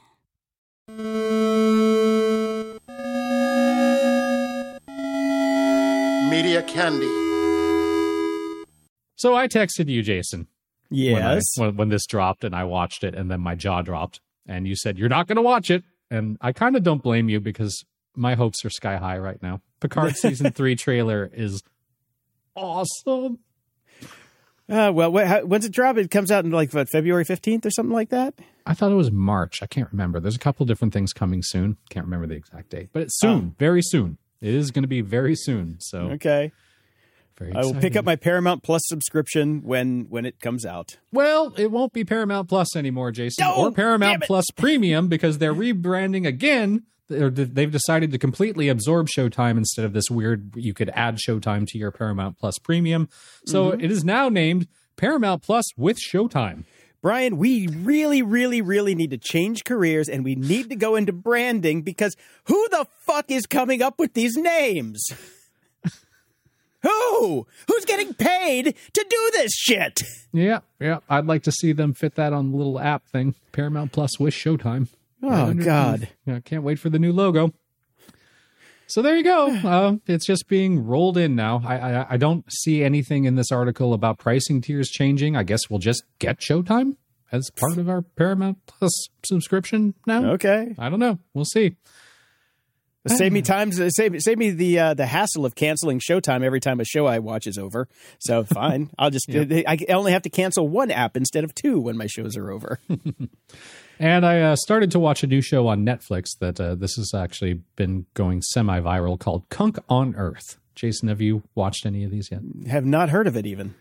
[6.29, 7.07] Media Candy.
[9.15, 10.47] So I texted you, Jason,
[10.89, 11.43] when, I- Yes.
[11.57, 14.75] when, when this dropped, and I watched it, and then my jaw dropped, and you
[14.75, 17.83] said you're not going to watch it, and I kind of don't blame you because
[18.15, 19.61] my hopes are sky high right now.
[19.79, 21.61] Picard season three trailer is
[22.55, 23.39] awesome.
[24.69, 25.97] Uh, well, wh- how, when's it drop?
[25.97, 28.33] It comes out in like what, February 15th or something like that?
[28.65, 29.61] I thought it was March.
[29.63, 30.19] I can't remember.
[30.19, 31.77] There's a couple different things coming soon.
[31.89, 34.17] Can't remember the exact date, but it's soon, very soon.
[34.41, 35.77] It is going to be very soon.
[35.79, 36.51] So Okay.
[37.37, 37.53] very.
[37.53, 40.97] I will pick up my Paramount Plus subscription when when it comes out.
[41.11, 44.23] Well, it won't be Paramount Plus anymore, Jason, No, or Paramount.
[44.23, 46.83] Plus Premium because they're rebranding again.
[47.09, 50.55] They've decided to completely absorb Showtime instead of this weird.
[50.55, 53.09] You could add Showtime to your Paramount Plus Premium,
[53.45, 53.81] so Mm-hmm.
[53.81, 56.63] it is now named Paramount Plus with Showtime.
[57.01, 61.11] Brian, we really, really, really need to change careers and we need to go into
[61.11, 65.03] branding because who the fuck is coming up with these names?
[66.83, 67.47] Who?
[67.67, 70.01] Who's getting paid to do this shit?
[70.31, 70.99] Yeah, yeah.
[71.09, 73.35] I'd like to see them fit that on the little app thing.
[73.51, 74.87] Paramount Plus with Showtime.
[75.23, 76.09] Oh, God.
[76.25, 77.53] Yeah, can't wait for the new logo.
[78.91, 79.57] So there you go.
[79.71, 81.61] Uh, it's just being rolled in now.
[81.65, 85.35] I, I I don't see anything in this article about pricing tiers changing.
[85.35, 86.97] I guess we'll just get Showtime
[87.31, 88.91] as part of our Paramount Plus
[89.23, 90.31] subscription now.
[90.31, 90.75] Okay.
[90.77, 91.19] I don't know.
[91.33, 91.77] We'll see.
[93.07, 93.81] Save me times.
[93.95, 97.19] Save, save me the uh, the hassle of canceling Showtime every time a show I
[97.19, 97.87] watch is over.
[98.19, 101.97] So fine, I'll just I only have to cancel one app instead of two when
[101.97, 102.79] my shows are over.
[103.99, 107.13] And I uh, started to watch a new show on Netflix that uh, this has
[107.13, 110.57] actually been going semi-viral called Cunk on Earth.
[110.73, 112.41] Jason, have you watched any of these yet?
[112.67, 113.75] have not heard of it even.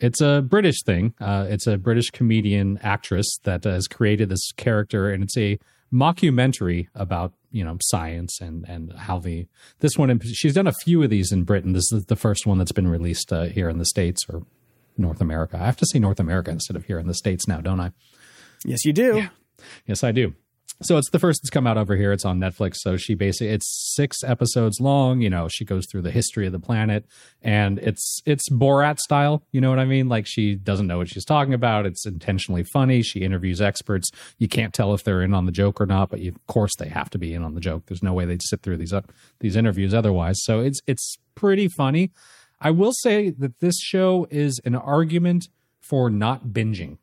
[0.00, 1.14] It's a British thing.
[1.18, 5.58] Uh, it's a British comedian actress that uh, has created this character, and it's a
[5.92, 9.46] mockumentary about you know science and and how the
[9.80, 10.10] this one.
[10.10, 11.72] in- She's done a few of these in Britain.
[11.72, 14.42] This is the first one that's been released uh, here in the states or
[14.96, 15.56] North America.
[15.60, 17.92] I have to say North America instead of here in the states now, don't I?
[18.64, 19.28] Yes, you do.
[19.86, 20.34] Yes, I do.
[20.80, 22.12] So it's the first that's come out over here.
[22.12, 22.76] It's on Netflix.
[22.76, 25.20] So she basically it's six episodes long.
[25.20, 27.04] You know, she goes through the history of the planet,
[27.42, 29.42] and it's it's Borat style.
[29.50, 30.08] You know what I mean?
[30.08, 31.84] Like she doesn't know what she's talking about.
[31.84, 33.02] It's intentionally funny.
[33.02, 34.10] She interviews experts.
[34.38, 36.76] You can't tell if they're in on the joke or not, but you, of course
[36.76, 37.86] they have to be in on the joke.
[37.86, 40.36] There's no way they'd sit through these up these interviews otherwise.
[40.44, 42.12] So it's it's pretty funny.
[42.60, 45.48] I will say that this show is an argument
[45.80, 46.98] for not binging.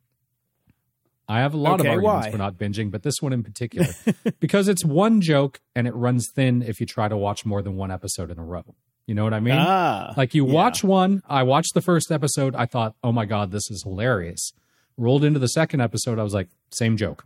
[1.28, 2.32] I have a lot Okay, of arguments why?
[2.32, 3.88] for not binging, but this one in particular,
[4.40, 7.76] because it's one joke and it runs thin if you try to watch more than
[7.76, 8.76] one episode in a row.
[9.08, 9.56] You know what I mean?
[9.58, 10.54] Ah, like you yeah.
[10.54, 14.54] watch one, I watched the first episode, I thought, oh my God, this is hilarious.
[14.98, 17.26] Rolled into the second episode, I was like, same joke.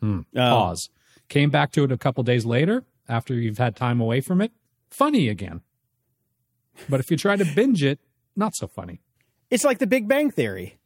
[0.00, 0.20] Hmm.
[0.36, 0.38] Oh.
[0.40, 0.90] Pause.
[1.28, 4.52] Came back to it a couple days later after you've had time away from it.
[4.90, 5.60] Funny again.
[6.88, 7.98] But if you try to binge it,
[8.36, 9.00] not so funny.
[9.50, 10.78] It's like the Big Bang Theory.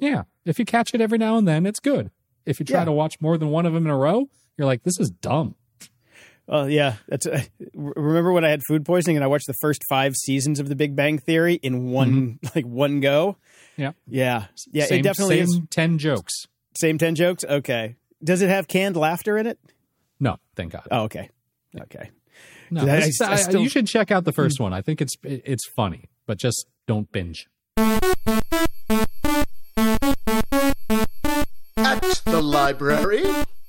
[0.00, 0.22] Yeah.
[0.44, 2.10] If you catch it every now and then, it's good.
[2.46, 2.84] If you try Yeah.
[2.86, 5.54] to watch more than one of them in a row, you're like, this is dumb.
[6.48, 7.26] Oh yeah, that's.
[7.26, 7.42] Uh,
[7.74, 10.74] remember when I had food poisoning and I watched the first five seasons of The
[10.74, 13.36] Big Bang Theory in one like one go?
[13.76, 13.92] Yeah.
[14.08, 14.86] Yeah, yeah.
[14.86, 15.68] same, it definitely same is.
[15.70, 16.46] 10 jokes.
[16.76, 17.44] Same ten jokes.
[17.44, 17.94] Okay.
[18.24, 19.58] Does it have canned laughter in it?
[20.18, 20.88] No, thank God.
[20.90, 21.30] Oh, okay.
[21.82, 22.10] Okay.
[22.70, 24.72] no, I- I I- still- you should check out the first one.
[24.72, 27.46] I think it's it's funny, but just don't binge.
[32.70, 33.22] Library.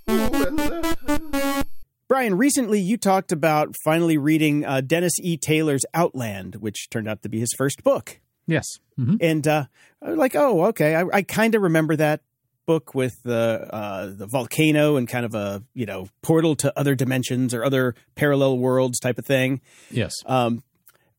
[0.10, 1.66] Ooh, and,
[2.08, 5.38] Brian, recently you talked about finally reading uh, Dennis E.
[5.38, 8.20] Taylor's Outland, which turned out to be his first book.
[8.48, 8.68] Yes.
[8.98, 9.66] hmm And uh,
[10.02, 10.96] I was like, oh, okay.
[10.96, 12.22] I, I kind of remember that
[12.68, 16.94] book with the uh, the volcano and kind of a you know portal to other
[16.96, 19.62] dimensions or other parallel worlds type of thing.
[19.90, 20.14] Yes.
[20.26, 20.64] Um,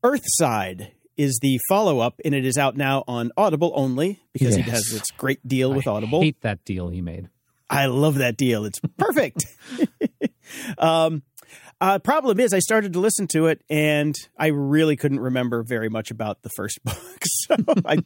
[0.04, 4.62] Earthside is the follow up, and it is out now on Audible only because he
[4.62, 6.20] has its great deal with I Audible.
[6.22, 7.28] hate that deal he made.
[7.70, 8.64] I love that deal.
[8.64, 9.46] It's perfect.
[10.78, 11.22] um,
[11.80, 15.88] uh, problem is, I started to listen to it, and I really couldn't remember very
[15.88, 17.98] much about the first book, so I,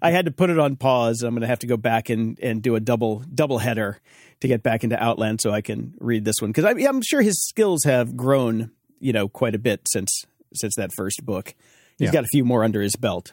[0.00, 1.22] I had to put it on pause.
[1.22, 3.98] I'm going to have to go back and, and do a double double header
[4.40, 7.42] to get back into Outland, so I can read this one because I'm sure his
[7.44, 10.10] skills have grown, you know, quite a bit since
[10.54, 11.54] since that first book.
[11.98, 12.12] He's Yeah.
[12.12, 13.32] got a few more under his belt.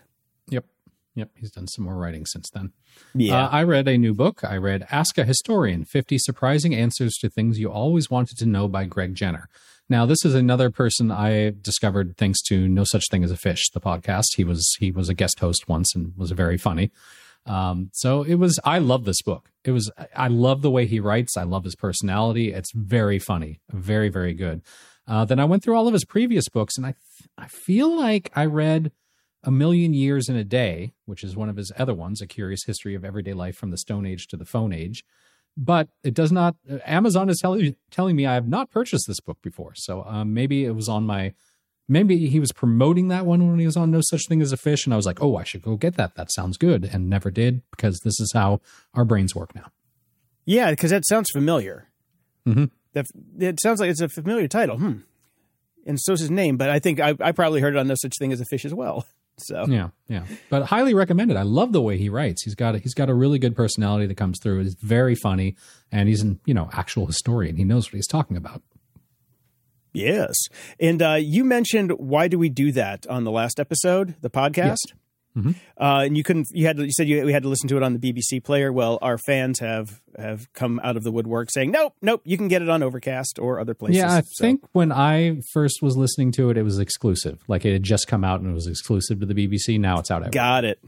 [1.16, 1.30] Yep.
[1.36, 2.72] He's done some more writing since then.
[3.14, 4.44] Yeah, Uh, I read a new book.
[4.44, 8.68] I read Ask a Historian 50 Surprising Answers to Things You Always Wanted to Know
[8.70, 9.50] by Greg Jenner.
[9.90, 13.70] Now, this is another person I discovered thanks to No Such Thing as a Fish,
[13.74, 14.38] the podcast.
[14.38, 16.92] He was he was a guest host once and was very funny.
[17.46, 18.58] Um, so it was.
[18.64, 19.50] I love this book.
[19.66, 19.92] It was.
[20.16, 21.36] I love the way he writes.
[21.36, 22.54] I love his personality.
[22.54, 24.62] It's very funny, very very good.
[25.08, 26.94] Uh, then I went through all of his previous books, and I
[27.38, 28.92] I feel like I read
[29.44, 32.66] a Million Years in a Day, which is one of his other ones, A Curious
[32.66, 35.04] History of Everyday Life from the Stone Age to the Phone Age.
[35.58, 39.38] But it does not, Amazon is telling, telling me I have not purchased this book
[39.42, 39.74] before.
[39.76, 41.34] So um, maybe it was on my,
[41.90, 44.58] maybe he was promoting that one when he was on No Such Thing as a
[44.58, 44.86] Fish.
[44.86, 46.16] And I was like, oh, I should go get that.
[46.16, 46.86] That sounds good.
[46.86, 48.62] And never did because this is how
[48.94, 49.72] our brains work now.
[50.46, 51.90] Yeah, because that sounds familiar.
[52.48, 52.66] Mm-hmm.
[52.94, 53.06] That,
[53.40, 54.78] it sounds like it's a familiar title.
[54.78, 55.00] Hmm.
[55.86, 58.14] And so's his name, but I think I, I probably heard it on No Such
[58.20, 59.06] Thing as a Fish as well.
[59.38, 61.36] So yeah, yeah, but highly recommended.
[61.36, 62.44] I love the way he writes.
[62.44, 64.62] He's got a, he's got a really good personality that comes through.
[64.62, 65.56] He's very funny,
[65.92, 67.56] and he's an you know actual historian.
[67.56, 68.62] He knows what he's talking about.
[69.94, 70.36] Yes,
[70.80, 74.56] and uh, you mentioned why do we do that on the last episode, the podcast.
[74.58, 74.80] Yes.
[75.38, 75.52] Mm-hmm.
[75.82, 76.48] Uh, and you couldn't.
[76.52, 76.78] You had.
[76.78, 78.72] To, you said you we had to listen to it on the BBC player.
[78.74, 82.48] Well, our fans have have come out of the woodwork saying, "Nope, nope, you can
[82.50, 85.96] get it on Overcast or other places." Yeah, I So- think when I first was
[85.96, 87.40] listening to it, it was exclusive.
[87.48, 89.80] Like it had just come out and it was exclusive to the BBC.
[89.80, 90.18] Now it's out.
[90.18, 90.32] Everywhere.
[90.32, 90.80] Got it.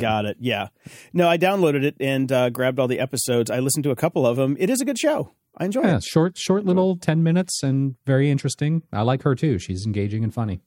[0.00, 0.36] Got it.
[0.40, 0.68] Yeah.
[1.12, 3.50] No, I downloaded it and uh, grabbed all the episodes.
[3.52, 4.56] I listened to a couple of them.
[4.58, 5.30] It is a good show.
[5.56, 6.02] I enjoy Yeah, it.
[6.04, 8.82] short, short little ten minutes and very interesting.
[8.92, 9.58] I like her too.
[9.58, 10.60] She's engaging and funny.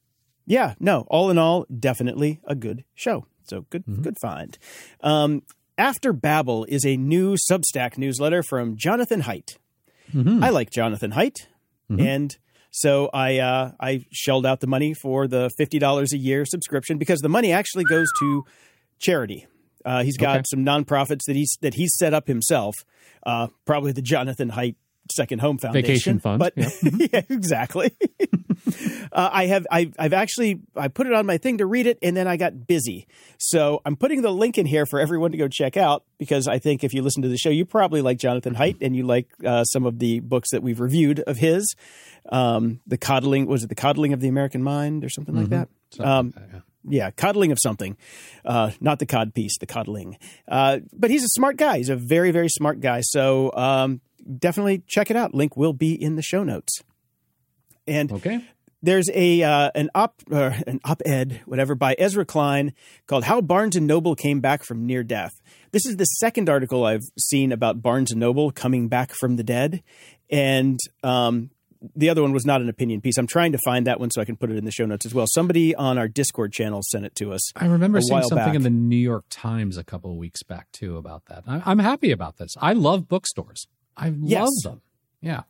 [0.50, 0.74] Yeah.
[0.82, 1.06] No.
[1.08, 3.26] All in all, definitely a good show.
[3.44, 3.84] So good.
[4.02, 4.58] Good find.
[5.02, 5.44] Um,
[5.78, 9.58] After Babel is a new Substack newsletter from Jonathan Haidt.
[10.14, 11.46] I like Jonathan Haidt,
[11.88, 12.36] and
[12.72, 16.98] so I uh, I shelled out the money for the fifty dollars a year subscription
[16.98, 18.44] because the money actually goes to
[19.00, 19.46] charity.
[19.86, 20.44] Uh, he's got Okay.
[20.48, 22.74] some nonprofits that he's that he's set up himself.
[23.26, 24.76] Uh, probably the Jonathan Haidt
[25.12, 26.70] Second Home Foundation, Vacation fund, But yeah.
[27.14, 27.92] yeah, exactly.
[29.12, 31.98] uh, I have I've, I've actually I put it on my thing to read it,
[32.02, 33.08] and then I got busy.
[33.38, 36.60] So I'm putting the link in here for everyone to go check out because I
[36.60, 39.28] think if you listen to the show, you probably like Jonathan Haidt and you like
[39.46, 41.76] uh, some of the books that we've reviewed of his.
[42.32, 45.70] Um, the coddling was it the coddling of the American mind or something like that?
[46.00, 46.34] Um,
[46.88, 47.98] yeah, coddling of something,
[48.46, 50.18] uh, not the cod piece, the coddling.
[50.48, 51.78] Uh, but he's a smart guy.
[51.78, 53.02] He's a very, very smart guy.
[53.02, 54.02] So um,
[54.38, 55.34] definitely check it out.
[55.34, 56.84] Link will be in the show notes.
[57.88, 58.44] And Okay.
[58.82, 62.74] there's a uh, an op or an op-ed whatever by Ezra Klein
[63.08, 65.32] called "How Barnes and Noble Came Back from Near Death."
[65.72, 69.44] This is the second article I've seen about Barnes and Noble coming back from the
[69.44, 69.84] dead,
[70.30, 71.52] and um,
[71.96, 73.18] the other one was not an opinion piece.
[73.18, 75.06] I'm trying to find that one so I can put it in the show notes
[75.06, 75.26] as well.
[75.28, 77.42] Somebody on our Discord channel sent it to us.
[77.56, 78.56] I remember seeing something back.
[78.56, 81.44] in the New York Times a couple of weeks back too about that.
[81.48, 82.54] I, I'm happy about this.
[82.60, 83.68] I love bookstores.
[83.96, 84.48] I Yes.
[84.66, 84.82] love them.
[85.22, 85.44] Yeah.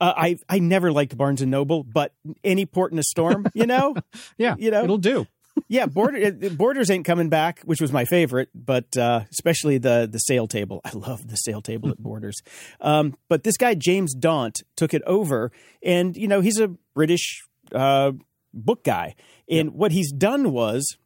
[0.00, 3.66] Uh, I I never liked Barnes and Noble, but any port in a storm, you
[3.66, 3.94] know,
[4.36, 4.54] Yeah.
[4.58, 4.84] You know?
[4.84, 5.26] it'll do.
[5.68, 10.18] yeah, border Borders ain't coming back, which was my favorite, but uh, especially the the
[10.18, 10.80] sale table.
[10.84, 12.36] I love the sale table at Borders.
[12.80, 15.52] Um, but this guy James Daunt took it over,
[15.82, 18.12] and you know he's a British uh,
[18.52, 19.14] book guy,
[19.48, 20.96] and what he's done was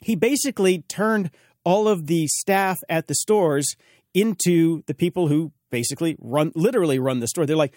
[0.00, 1.30] he basically turned
[1.64, 3.74] all of the staff at the stores
[4.12, 7.44] into the people who basically run literally run the store.
[7.44, 7.74] They're like,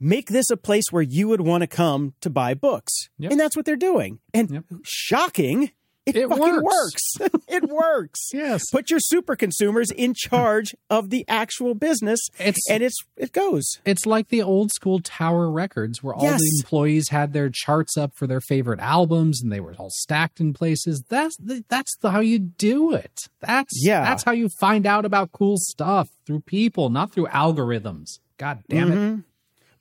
[0.00, 2.92] make this a place where you would want to come to buy books.
[3.18, 3.32] Yep.
[3.32, 4.20] And that's what they're doing.
[4.32, 4.64] And Yep.
[4.84, 5.70] shocking,
[6.06, 7.16] it, It fucking works.
[7.20, 7.30] works.
[7.48, 8.30] it works.
[8.32, 8.62] Yes.
[8.72, 13.66] Put your super consumers in charge of the actual business It's- and it's it goes.
[13.84, 16.40] It's like the old school Tower Records where all Yes.
[16.40, 20.40] the employees had their charts up for their favorite albums and they were all stacked
[20.40, 21.02] in places.
[21.10, 23.28] That's the, that's the, how you do it.
[23.40, 24.02] That's Yeah.
[24.04, 28.20] That's how you find out about cool stuff through people, not through algorithms.
[28.38, 28.94] God damn it.
[28.94, 29.20] Mm-hmm.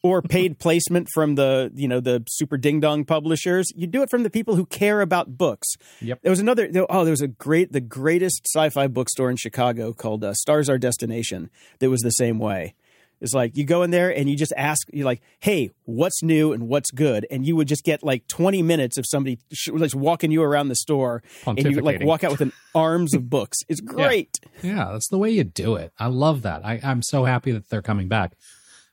[0.03, 3.71] Or paid placement from the you know the super ding dong publishers.
[3.75, 5.75] You do it from the people who care about books.
[6.01, 6.21] Yep.
[6.21, 6.69] There was another.
[6.89, 10.77] Oh, there was a great, the greatest sci-fi bookstore in Chicago called uh, Stars Our
[10.77, 11.49] Destination.
[11.79, 12.75] That was the same way.
[13.19, 16.53] It's like you go in there and you just ask, you're like, "Hey, what's new
[16.53, 19.95] and what's good?" And you would just get like 20 minutes of somebody sh- like
[19.95, 23.57] walking you around the store, and you like walk out with an arms of books.
[23.67, 24.39] It's great.
[24.61, 25.93] Yeah, that's the way you do it.
[25.97, 26.63] I love that.
[26.63, 28.33] I, I'm so happy that they're coming back.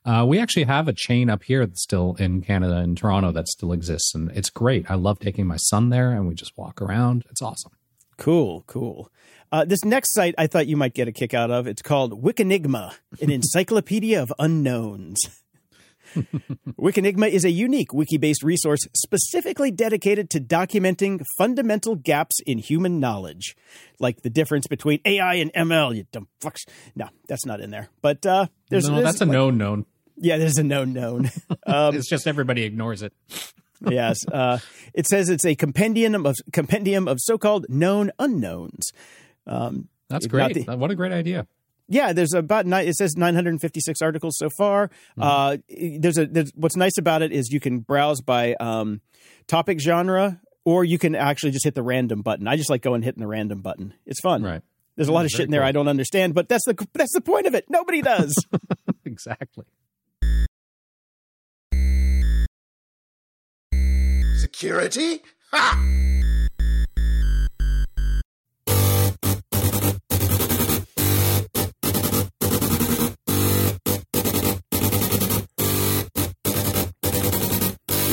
[0.05, 3.47] Uh, we actually have a chain up here that's still in Canada and Toronto that
[3.47, 4.89] still exists, and it's great.
[4.89, 7.23] I love taking my son there, and we just walk around.
[7.31, 7.71] It's awesome.
[8.17, 9.11] Cool, cool.
[9.51, 11.65] Uh, this next site I thought you might get a kick out of.
[11.67, 15.19] It's called Wikinigma, an encyclopedia of unknowns.
[16.79, 22.99] Wikinigma is a unique wiki based resource specifically dedicated to documenting fundamental gaps in human
[22.99, 23.55] knowledge,
[23.99, 25.95] like the difference between AI and ML.
[25.95, 26.61] You dumb fucks.
[26.95, 27.89] No, that's not in there.
[28.01, 29.85] But uh, there's, no, there's that's a like- known known.
[30.17, 31.31] Yeah, there's a known known.
[31.67, 33.11] Um, it's just everybody ignores it.
[33.89, 34.19] yes.
[34.31, 34.59] Uh,
[34.93, 38.91] it says it's a compendium of compendium of so-called known unknowns.
[39.47, 40.65] Um, That's great.
[40.65, 41.47] the- what a great idea.
[41.87, 44.89] Yeah, there's about nine, it says 956 articles so far.
[45.19, 49.01] Uh, there's a there's, what's nice about it is you can browse by um,
[49.47, 52.47] topic genre, or you can actually just hit the random button.
[52.47, 53.93] I just like going hitting the random button.
[54.05, 54.43] It's fun.
[54.43, 54.61] Right.
[54.95, 55.67] There's a lot of shit in there cool.
[55.67, 57.65] I don't understand, but that's the that's the point of it.
[57.69, 58.33] Nobody does.
[59.05, 59.65] exactly.
[64.45, 65.23] Security?
[65.53, 66.14] Ha!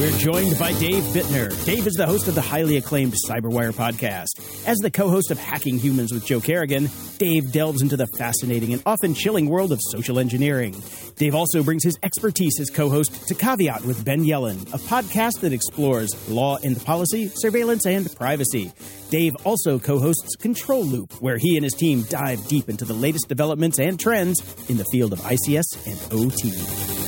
[0.02, 1.64] We're joined by Dave Bittner.
[1.64, 4.66] Dave is the host of the highly acclaimed Cyberwire podcast.
[4.66, 8.72] As the co host of Hacking Humans with Joe Carrigan, Dave delves into the fascinating
[8.72, 10.74] and often chilling world of social engineering.
[11.14, 15.38] Dave also brings his expertise as co host to Caveat with Ben Yelin, a podcast
[15.42, 18.72] that explores law and policy, surveillance, and privacy.
[19.10, 22.92] Dave also co hosts Control Loop, where he and his team dive deep into the
[22.92, 27.01] latest developments and trends in the field of ICS and OT.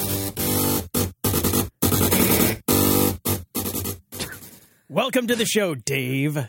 [4.94, 6.35] Welcome to the show, Dave.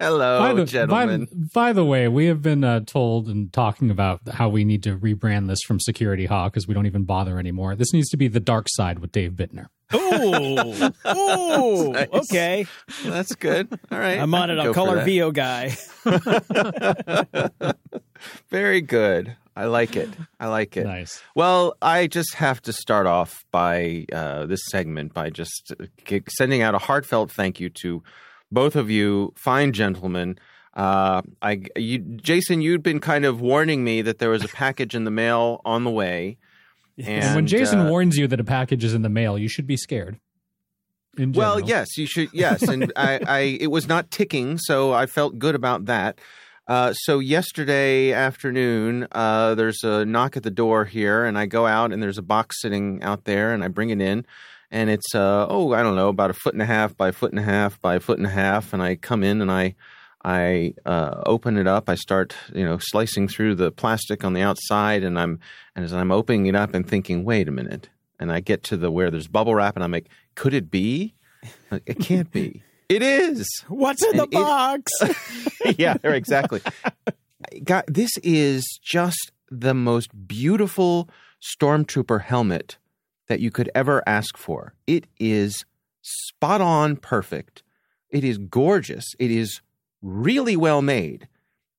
[0.00, 1.26] Hello, by, the, gentlemen.
[1.28, 4.84] the- by the way, we have been uh, told and talking about how we need
[4.84, 7.74] to rebrand this from Security Hawk because we don't even bother anymore.
[7.74, 9.66] This needs to be the dark side with Dave Bittner.
[9.92, 12.08] Oh, oh, Nice.
[12.12, 12.66] okay.
[13.04, 13.76] That's good.
[13.90, 14.20] All right.
[14.20, 14.60] I'm on it.
[14.60, 15.04] I'll call our that.
[15.04, 15.76] VO guy.
[18.48, 19.36] Very good.
[19.58, 20.08] I like it.
[20.38, 20.84] I like it.
[20.84, 21.20] Nice.
[21.34, 25.74] Well, I just have to start off by uh, this segment by just
[26.28, 28.04] sending out a heartfelt thank you to
[28.52, 30.38] both of you, fine gentlemen.
[30.74, 34.94] Uh, I, you, Jason, you'd been kind of warning me that there was a package
[34.94, 36.38] in the mail on the way.
[36.96, 39.48] And, And, when Jason uh, warns you that a package is in the mail, you
[39.48, 40.20] should be scared.
[41.18, 42.28] Well, yes, you should.
[42.32, 46.20] Yes, and I, I, it was not ticking, so I felt good about that.
[46.68, 51.66] Uh, so yesterday afternoon, uh, there's a knock at the door here, and I go
[51.66, 54.26] out, and there's a box sitting out there, and I bring it in,
[54.70, 57.12] and it's uh, oh, I don't know, about a foot and a half by a
[57.12, 59.50] foot and a half by a foot and a half, and I come in and
[59.50, 59.74] I.
[60.24, 61.88] I uh, open it up.
[61.88, 65.38] I start, you know, slicing through the plastic on the outside, and I'm,
[65.76, 68.76] and as I'm opening it up and thinking, wait a minute, and I get to
[68.76, 71.14] the where there's bubble wrap, and I'm like, could it be?
[71.86, 72.64] It can't be.
[72.88, 73.46] It is.
[73.68, 74.92] What's in the it- box?
[75.78, 76.60] yeah, exactly.
[77.64, 81.08] God, this is just the most beautiful
[81.42, 82.78] stormtrooper helmet
[83.28, 84.74] that you could ever ask for.
[84.86, 85.64] It is
[86.02, 87.62] spot on perfect.
[88.10, 89.04] It is gorgeous.
[89.18, 89.60] It is
[90.02, 91.28] really well made.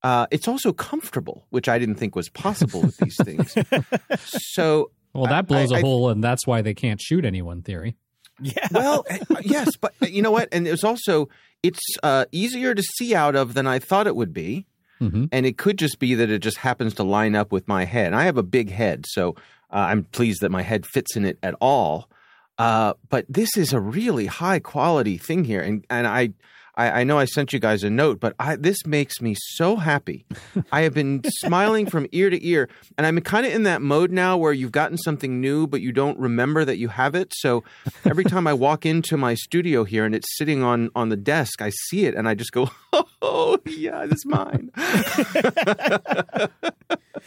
[0.03, 3.55] Uh, it's also comfortable, which I didn't think was possible with these things.
[4.17, 7.61] So Well, that blows I- a I- hole, and that's why they can't shoot anyone.
[7.63, 7.95] Theory.
[8.41, 8.67] Yeah.
[8.71, 10.49] well, uh, yes, but uh, you know what?
[10.51, 11.29] And it's also
[11.63, 14.65] it's uh, easier to see out of than I thought it would be,
[14.99, 17.85] hmm and it could just be that it just happens to line up with my
[17.85, 18.13] head.
[18.13, 19.35] I have a big head, so
[19.71, 22.09] uh, I'm pleased that my head fits in it at all.
[22.57, 26.31] Uh, but this is a really high quality thing here, and and I.
[26.79, 29.75] I I know I sent you guys a note, but I, this makes me so
[29.75, 30.25] happy.
[30.71, 34.11] I have been smiling from ear to ear, and I'm kind of in that mode
[34.11, 37.33] now where you've gotten something new, but you don't remember that you have it.
[37.35, 37.63] So
[38.05, 41.61] every time I walk into my studio here and it's sitting on on the desk,
[41.61, 42.71] I see it and I just go,
[43.21, 44.71] "Oh yeah, it's mine."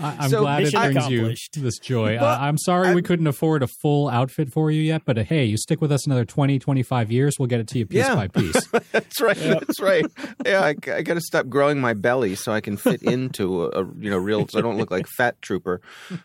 [0.03, 1.63] I, I'm So glad it brings you accomplished.
[1.63, 2.17] this joy.
[2.17, 5.25] Well, uh, I'm sorry we couldn't afford a full outfit for you yet, but uh,
[5.25, 7.99] hey, you stick with us another 20, 25 years, we'll get it to you piece
[7.99, 8.15] Yeah.
[8.15, 8.67] by piece.
[8.93, 9.37] That's right.
[9.37, 10.05] That's right.
[10.45, 13.83] Yeah, I, I got to stop growing my belly so I can fit into a,
[13.83, 14.47] a you know real.
[14.49, 15.81] So I don't look like fat trooper.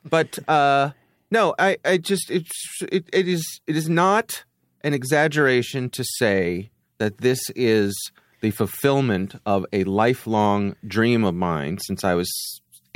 [0.10, 0.92] But uh,
[1.32, 2.52] no, I, I just it's
[2.92, 4.44] it, it is it is not
[4.82, 7.94] an exaggeration to say that this is
[8.42, 12.30] the fulfillment of a lifelong dream of mine since I was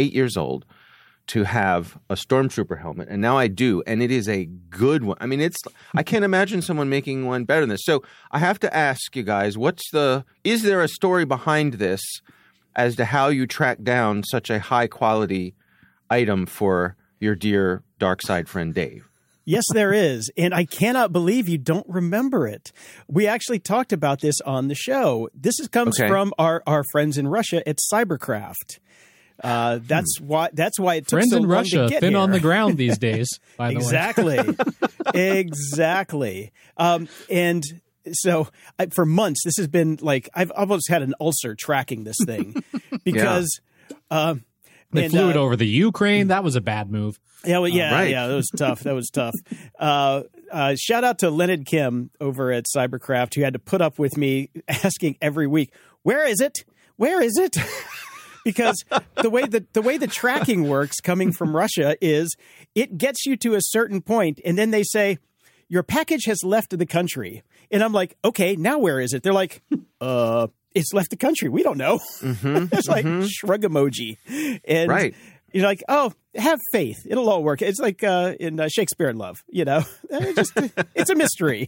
[0.02, 0.66] eight years old
[1.28, 4.46] to have a stormtrooper helmet and now I do and it is a
[4.86, 5.18] good one.
[5.22, 5.62] I mean it's
[5.96, 7.86] I can't imagine someone making one better than this.
[7.86, 12.02] So I have to ask you guys what's the is there a story behind this
[12.76, 15.54] as to how you track down such a high quality
[16.10, 19.08] item for your dear dark side friend Dave?
[19.44, 20.30] Yes, there is.
[20.38, 22.72] And I cannot believe you don't remember it.
[23.08, 25.30] We actually talked about this on the show.
[25.34, 26.08] This is, comes Okay.
[26.08, 28.80] from our, our friends in Russia at Cybercraft.
[29.44, 32.12] Uh, that's why that's why it took Friends so in long Russia, to get thin
[32.12, 32.20] here.
[32.20, 33.28] on the ground these days,
[33.58, 34.40] by the exactly
[35.16, 37.64] exactly um, and
[38.12, 38.48] so
[38.80, 42.64] I, for months this has been like i've almost had an ulcer tracking this thing
[43.04, 43.60] because
[44.10, 44.44] um
[44.92, 46.28] They and, flew uh, it over the Ukraine.
[46.28, 47.18] That was a bad move.
[47.46, 48.10] yeah, well, yeah, right.
[48.10, 48.28] yeah.
[48.28, 48.82] That was tough.
[48.82, 49.36] That was tough.
[49.80, 53.98] Uh, uh, shout out to Leonard Kim over at Cybercraft who had to put up
[53.98, 55.72] with me asking every week,
[56.04, 56.66] "Where is it?
[56.98, 57.56] Where is it?"
[58.46, 58.84] Because
[59.22, 62.36] the way that the way the tracking works coming from Russia is
[62.76, 65.18] it gets you to a certain point, and then they say
[65.70, 69.24] your package has left the country, and I'm like, okay, now where is it?
[69.24, 69.62] They're like,
[70.02, 71.50] uh, it's left the country.
[71.50, 72.00] We don't know.
[72.22, 74.18] it's like shrug emoji,
[74.66, 75.16] and Right.
[75.54, 76.98] you're like, oh, have faith.
[77.10, 77.62] It'll all work.
[77.62, 79.84] It's like uh, in uh, Shakespeare in Love, you know.
[80.10, 80.54] It's just
[80.96, 81.68] it's a mystery.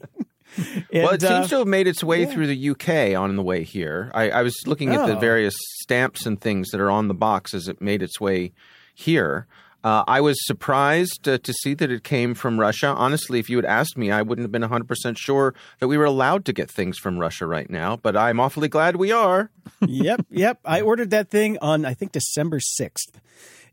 [0.94, 3.44] well, And, it seems uh, to have made its way through the UK on the
[3.44, 4.12] way here.
[4.14, 5.20] I, I was looking at the Oh.
[5.20, 8.52] various stamps and things that are on the box as it made its way
[8.94, 9.48] here.
[9.84, 12.88] Uh, I was surprised uh, to see that it came from Russia.
[12.88, 16.06] Honestly, if you had asked me, I wouldn't have been 100% sure that we were
[16.06, 19.52] allowed to get things from Russia right now, but I'm awfully glad we are.
[19.86, 20.60] yep, yep.
[20.64, 23.20] I ordered that thing on I think December sixth,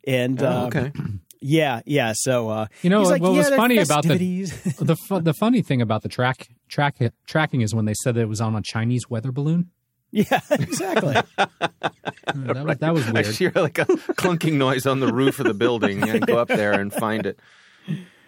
[0.04, 0.92] and Oh, um, okay.
[1.40, 2.12] Yeah, yeah.
[2.14, 4.44] So uh, You know he's what like, was yeah, they're funny about the
[4.80, 8.20] the fu- the funny thing about the track track tracking is when they said that
[8.22, 9.70] it was on a Chinese weather balloon.
[10.10, 11.16] yeah, exactly.
[12.32, 15.54] That, was, that was I hear like a clunking noise on the roof of the
[15.54, 17.38] building and go up there and find it.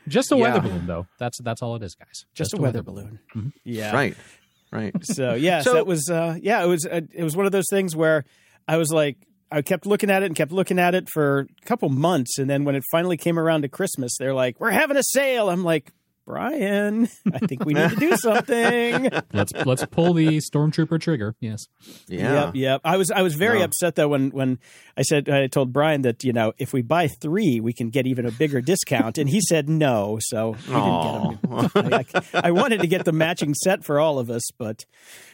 [0.09, 0.43] Just a Yeah.
[0.55, 1.07] weather balloon, though.
[1.19, 2.25] That's that's all it is, guys.
[2.35, 3.21] Just, a weather balloon.
[3.65, 4.17] Yeah, Right.
[4.73, 4.95] Right.
[5.05, 7.53] So yeah, so, So- that was uh, yeah, it was uh, it was one of
[7.53, 8.25] those things where
[8.67, 9.17] I was like.
[9.53, 12.49] I kept looking at it and kept looking at it for a couple months, and
[12.51, 15.63] then when it finally came around to Christmas, they're like, "We're having a sale." I'm
[15.65, 15.93] like,
[16.27, 21.35] "Brian, I think we need to do something." Let's let's pull the stormtrooper trigger.
[21.41, 21.67] Yes.
[22.09, 22.47] Yeah.
[22.47, 22.81] Yep, yep.
[22.85, 23.65] I was I was very No.
[23.67, 24.59] upset though when when
[24.97, 28.07] I said I told Brian that you know if we buy three we can get
[28.07, 32.33] even a bigger discount, and he said no, so we didn't get them.
[32.35, 34.85] I, I wanted to get the matching set for all of us, but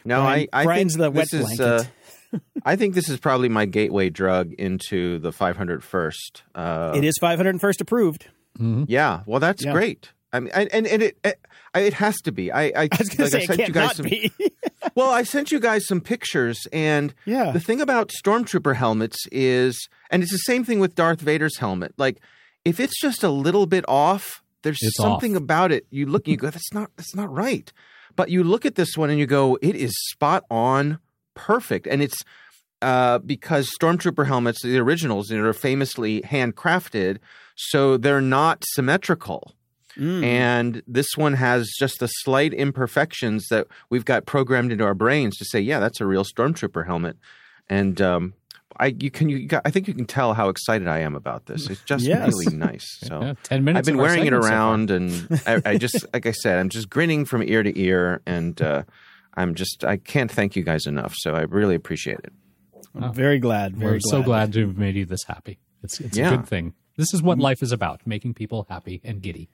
[0.05, 1.41] No, Brian- I, I Brian's think the wet this is.
[1.57, 1.65] blanket.
[1.65, 1.83] Uh,
[2.65, 6.41] I think this is probably my gateway drug into the 501st.
[6.55, 8.27] Uh, it is 501st approved.
[8.59, 9.71] Yeah, well, that's Yeah.
[9.73, 10.09] great.
[10.31, 11.39] I mean, and, and, and it, it
[11.73, 12.51] it has to be.
[12.51, 14.05] I I, I was going like to say I it sent can't you guys some.
[14.05, 14.31] be.
[14.95, 17.51] Well, I sent you guys some pictures, and Yeah.
[17.51, 21.93] the thing about stormtrooper helmets is, and it's the same thing with Darth Vader's helmet.
[21.97, 22.19] Like,
[22.65, 25.85] if it's just a little bit off, there's It's something about it.
[25.89, 27.71] You look, and you go, that's not that's not right.
[28.15, 30.99] But you look at this one, and you go, it is spot on,
[31.47, 32.23] perfect, and it's.
[32.81, 37.17] Uh, because stormtrooper helmets, the originals, you know, are famously handcrafted,
[37.57, 39.51] so they're not symmetrical.
[39.97, 40.23] Mm.
[40.23, 45.35] And this one has just the slight imperfections that we've got programmed into our brains
[45.39, 47.17] to say, yeah, that's a real stormtrooper helmet.
[47.67, 48.33] And um,
[48.79, 51.47] I, you can, you got, I think you can tell how excited I am about
[51.47, 51.69] this.
[51.69, 52.29] It's just Yes.
[52.29, 52.87] really nice.
[53.03, 56.05] So Yeah, 10 minutes I've been wearing it segment so around, and I, I just,
[56.13, 58.83] like I said, I'm just grinning from ear to ear, and uh,
[59.39, 61.13] I'm just, I can't thank you guys enough.
[61.17, 62.33] So I really appreciate it.
[62.95, 63.77] I'm very glad.
[63.77, 65.59] Very We're so glad to have made you this happy.
[65.83, 66.33] It's it's Yeah.
[66.33, 66.73] a good thing.
[66.97, 69.49] This is what life is about: making people happy and giddy.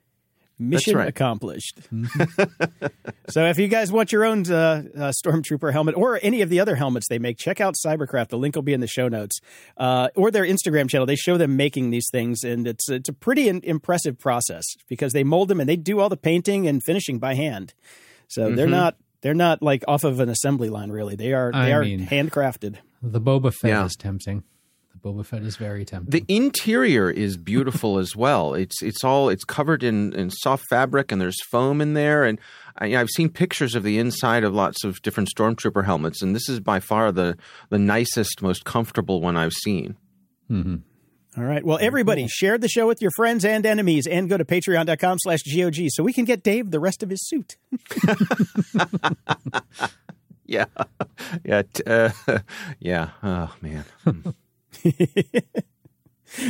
[0.58, 1.06] Mission right.
[1.06, 1.80] accomplished.
[3.28, 6.60] so, if you guys want your own uh, uh, Stormtrooper helmet or any of the
[6.60, 8.28] other helmets they make, check out Cybercraft.
[8.28, 9.38] The link will be in the show notes
[9.76, 11.06] uh, or their Instagram channel.
[11.06, 15.12] They show them making these things, and it's it's a pretty in- impressive process because
[15.12, 17.74] they mold them and they do all the painting and finishing by hand.
[18.28, 18.96] So they're not
[19.26, 20.90] they're not like off of an assembly line.
[20.92, 22.76] Really, they are they I are mean- handcrafted.
[23.02, 23.84] The Boba Fett Yeah.
[23.84, 24.44] is tempting.
[24.92, 26.10] The Boba Fett is very tempting.
[26.10, 28.54] The interior is beautiful as well.
[28.54, 32.22] It's it's all it's covered in, in soft fabric and there's foam in there.
[32.22, 32.38] And
[32.78, 36.48] I, I've seen pictures of the inside of lots of different stormtrooper helmets, and this
[36.48, 37.36] is by far the
[37.68, 39.96] the nicest, most comfortable one I've seen.
[40.50, 40.76] Mm-hmm.
[41.36, 41.62] All right.
[41.64, 45.40] Well, everybody, share the show with your friends and enemies and go to patreon.com slash
[45.42, 47.56] GOG so we can get Dave the rest of his suit.
[50.48, 50.66] Yeah,
[51.44, 52.10] yeah, t- uh,
[52.78, 53.10] yeah.
[53.20, 53.84] Oh man,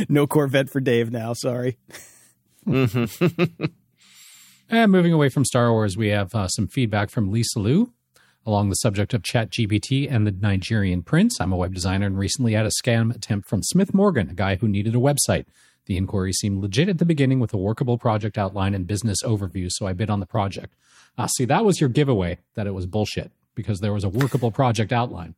[0.07, 1.33] No Corvette for Dave now.
[1.33, 1.79] Sorry.
[4.69, 7.91] And moving away from Star Wars, we have uh, some feedback from Lisa Liu
[8.47, 11.39] along the subject of ChatGPT and the Nigerian prince.
[11.41, 14.55] I'm a web designer and recently had a scam attempt from Smith Morgan, a guy
[14.55, 15.45] who needed a website.
[15.85, 19.69] The inquiry seemed legit at the beginning with a workable project outline and business overview,
[19.69, 20.73] so I bid on the project.
[21.17, 24.51] Ah, see, that was your giveaway that it was bullshit because there was a workable
[24.51, 25.35] project outline.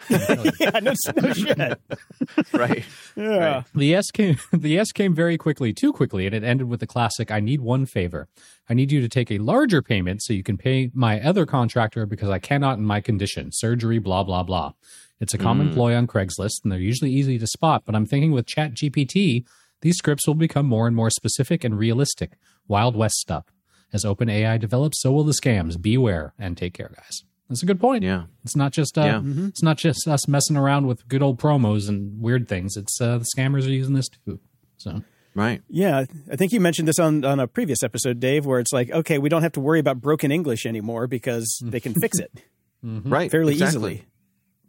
[0.10, 1.80] yeah, no, no shit.
[2.52, 2.84] right.
[3.16, 3.62] Yeah.
[3.74, 6.86] The yes came the yes came very quickly, too quickly, and it ended with the
[6.86, 8.28] classic I need one favor.
[8.68, 12.06] I need you to take a larger payment so you can pay my other contractor
[12.06, 13.50] because I cannot in my condition.
[13.52, 14.72] Surgery, blah blah blah.
[15.20, 15.74] It's a common mm.
[15.74, 19.44] ploy on Craigslist, and they're usually easy to spot, but I'm thinking with Chat GPT,
[19.80, 22.32] these scripts will become more and more specific and realistic.
[22.66, 23.46] Wild West stuff.
[23.92, 25.80] As OpenAI develops, so will the scams.
[25.80, 27.22] Beware and take care, guys.
[27.54, 28.02] That's a good point.
[28.02, 28.24] Yeah.
[28.44, 29.20] It's not just uh, Yeah.
[29.48, 32.76] it's not just us messing around with good old promos and weird things.
[32.76, 34.40] It's uh, the scammers are using this too.
[34.76, 35.02] So
[35.36, 35.62] Right.
[35.68, 38.90] Yeah, I think you mentioned this on, on a previous episode, Dave, where it's like,
[38.92, 42.30] okay, we don't have to worry about broken English anymore because they can fix it
[42.82, 43.30] Right.
[43.32, 43.76] fairly exactly.
[43.94, 44.04] easily.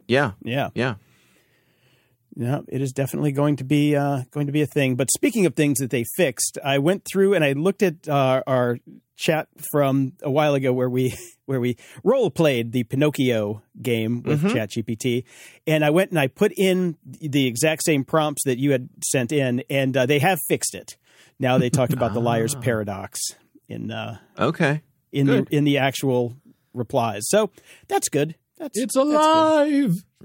[0.08, 0.32] Yeah.
[0.42, 0.70] Yeah.
[0.74, 0.94] Yeah.
[2.38, 4.94] Yeah, it is definitely going to be uh, going to be a thing.
[4.96, 8.42] But speaking of things that they fixed, I went through and I looked at uh,
[8.46, 8.78] our
[9.16, 11.14] chat from a while ago where we
[11.46, 14.50] where we role played the Pinocchio game with Mhm.
[14.52, 15.24] ChatGPT,
[15.66, 19.32] and I went and I put in the exact same prompts that you had sent
[19.32, 20.96] in, and uh, they have fixed it.
[21.38, 23.18] Now they talked about the liar's paradox
[23.68, 24.82] in uh, Okay.
[25.12, 25.46] in Good.
[25.48, 26.34] the in the actual
[26.74, 27.50] replies, so
[27.88, 28.34] that's good.
[28.58, 29.14] That's It's that's good.
[29.14, 29.92] alive.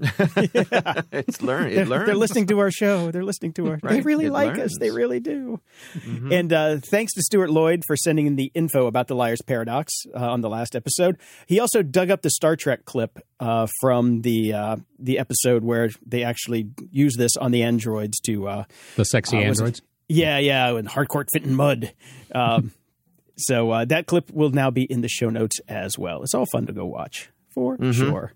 [1.12, 1.68] it's learn.
[1.70, 2.06] It They're, learns.
[2.06, 3.10] they're listening to our show.
[3.10, 3.78] They're listening to our.
[3.82, 4.70] They really It like us.
[4.80, 5.60] They really do.
[5.98, 6.32] Mhm.
[6.32, 9.92] And uh, thanks to Stuart Lloyd for sending in the info about the Liar's Paradox
[10.14, 11.18] uh, on the last episode.
[11.46, 15.90] He also dug up the Star Trek clip uh, from the uh, the episode where
[16.06, 18.48] they actually use this on the androids to.
[18.48, 18.64] Uh,
[18.96, 19.82] The sexy uh, was it- androids.
[20.08, 21.92] yeah, yeah, and Harcourt Fenton Mudd.
[22.34, 22.72] Um,
[23.36, 26.22] so uh, that clip will now be in the show notes as well.
[26.22, 27.94] It's all fun to go watch for Mhm.
[27.94, 28.32] sure.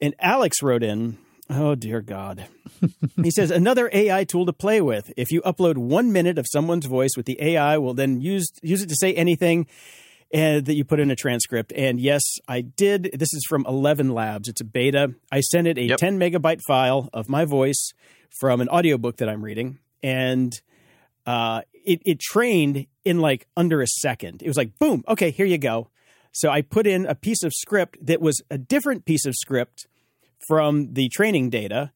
[0.00, 1.18] And Alex wrote in,
[1.48, 2.46] oh dear God.
[3.22, 5.12] he says, another AI tool to play with.
[5.16, 8.82] If you upload one minute of someone's voice with the AI, will then use use
[8.82, 9.66] it to say anything
[10.32, 11.72] and that you put in a transcript.
[11.76, 13.10] And yes, I did.
[13.14, 14.48] This is from 11 Labs.
[14.48, 15.14] It's a beta.
[15.30, 15.98] I sent it a Yep.
[15.98, 17.92] 10 megabyte file of my voice
[18.40, 19.78] from an audiobook that I'm reading.
[20.02, 20.52] And
[21.26, 24.42] uh, it, it trained in like under a second.
[24.42, 25.88] It was like, boom, okay, here you go.
[26.36, 29.86] So I put in a piece of script that was a different piece of script
[30.46, 31.92] from the training data,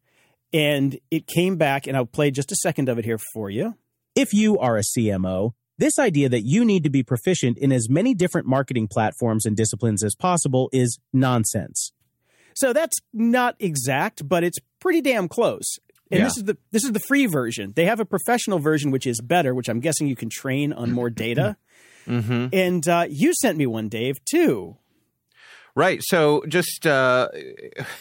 [0.51, 3.74] and it came back, and I'll play just a second of it here for you.
[4.16, 7.91] If you are a CMO, this idea that you need to be proficient in as
[7.91, 11.93] many different marketing platforms and disciplines as possible is nonsense.
[12.55, 15.78] So that's not exact, but it's pretty damn close.
[16.11, 16.24] And Yeah.
[16.24, 17.74] this is the this is the free version.
[17.76, 20.93] They have a professional version which is better, which I'm guessing you can train on
[20.93, 21.59] more data.
[22.07, 22.51] Mhm.
[22.53, 24.76] And uh, you sent me one, Dave, too.
[25.74, 26.01] Right.
[26.03, 27.28] So just uh,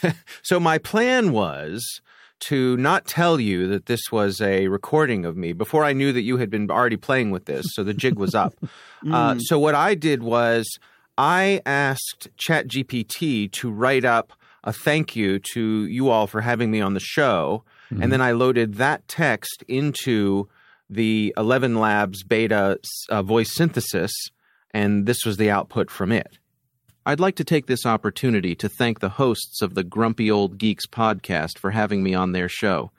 [0.41, 2.01] so my plan was
[2.41, 6.21] to not tell you that this was a recording of me before I knew that
[6.21, 7.65] you had been already playing with this.
[7.73, 8.53] So the jig was up.
[8.63, 9.39] uh, Mm.
[9.41, 10.65] so what I did was
[11.17, 14.33] I asked ChatGPT to write up
[14.63, 18.31] a thank you to you all for having me on the show, and then I
[18.33, 20.47] loaded that text into
[20.89, 22.79] the Eleven Labs beta
[23.09, 24.11] uh, voice synthesis,
[24.71, 26.39] and this was the output from it.
[27.05, 30.85] I'd like to take this opportunity to thank the hosts of the Grumpy Old Geeks
[30.85, 32.91] podcast for having me on their show.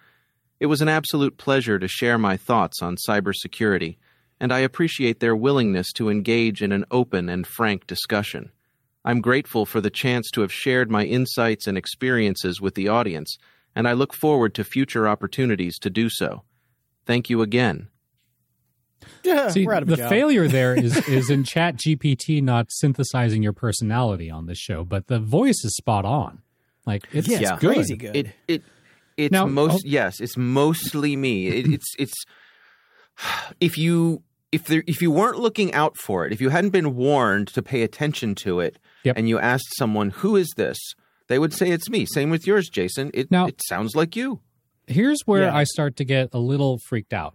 [0.58, 3.96] It was an absolute pleasure to share my thoughts on cybersecurity,
[4.40, 8.50] and I appreciate their willingness to engage in an open and frank discussion.
[9.04, 13.36] I'm grateful for the chance to have shared my insights and experiences with the audience,
[13.74, 16.42] and I look forward to future opportunities to do so.
[17.06, 17.88] Thank you again.
[19.24, 20.08] Yeah, See, we're out of the job.
[20.10, 25.06] failure there is is in Chat GPT not synthesizing your personality on this show, but
[25.08, 26.42] the voice is spot on.
[26.86, 27.74] Like it's, Yeah, it's it's good.
[27.74, 28.16] crazy good.
[28.16, 28.62] It it
[29.16, 29.88] it's Now- most oh.
[29.88, 31.48] yes, it's mostly me.
[31.48, 32.14] It, it's it's
[33.60, 34.22] if you
[34.52, 37.62] if there if you weren't looking out for it, if you hadn't been warned to
[37.62, 39.16] pay attention to it, Yep.
[39.16, 40.78] and you asked someone who is this,
[41.28, 42.04] they would say it's me.
[42.04, 43.10] Same with yours, Jason.
[43.14, 44.40] It Now- it sounds like you.
[44.86, 45.56] Here's where Yeah.
[45.56, 47.34] I start to get a little freaked out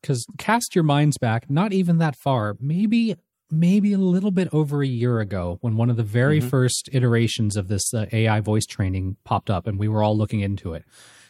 [0.00, 3.16] because cast your minds back, not even that far, maybe
[3.50, 6.50] maybe a little bit over a year ago when one of the very Mhm.
[6.50, 10.40] first iterations of this uh, AI voice training popped up, and we were all looking
[10.40, 10.84] into it.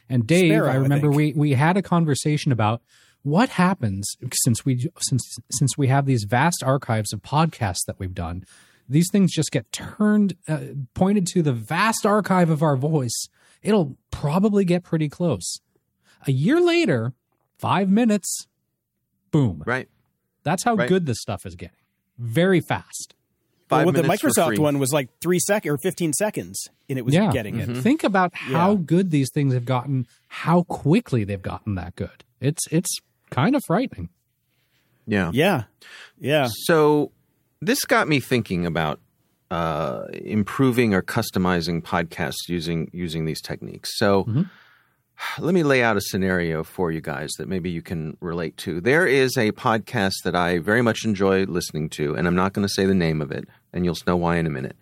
[0.09, 1.16] And Dave, Sparrow, I I remember think.
[1.16, 2.82] we we had a conversation about
[3.22, 5.22] what happens since we since
[5.53, 8.42] since we have these vast archives of podcasts that we've done.
[8.88, 10.59] These things just get turned, uh,
[10.94, 13.28] pointed to the vast archive of our voice.
[13.62, 15.59] It'll probably get pretty close.
[16.26, 17.14] A year later,
[17.59, 18.46] five minutes,
[19.30, 19.62] boom.
[19.66, 19.88] Right.
[20.42, 20.88] That's how Right.
[20.88, 21.76] good this stuff is getting.
[22.18, 23.14] Very fast.
[23.68, 27.14] Five well, the Microsoft one was like three seconds or 15 seconds, and it was
[27.14, 27.30] Yeah.
[27.30, 27.68] getting it.
[27.68, 27.80] Mm-hmm.
[27.82, 28.78] Think about how Yeah.
[28.86, 32.24] good these things have gotten, how quickly they've gotten that good.
[32.40, 32.88] It's it's
[33.30, 34.09] kind of frightening.
[35.06, 35.30] Yeah.
[35.34, 35.64] Yeah.
[36.18, 36.48] Yeah.
[36.64, 37.12] So
[37.61, 39.00] this got me thinking about
[39.51, 43.90] uh, improving or customizing podcasts using using these techniques.
[43.99, 44.46] So
[45.38, 48.80] let me lay out a scenario for you guys that maybe you can relate to.
[48.80, 52.66] There is a podcast that I very much enjoy listening to, and I'm not going
[52.66, 54.76] to say the name of it, and you'll know why in a minute.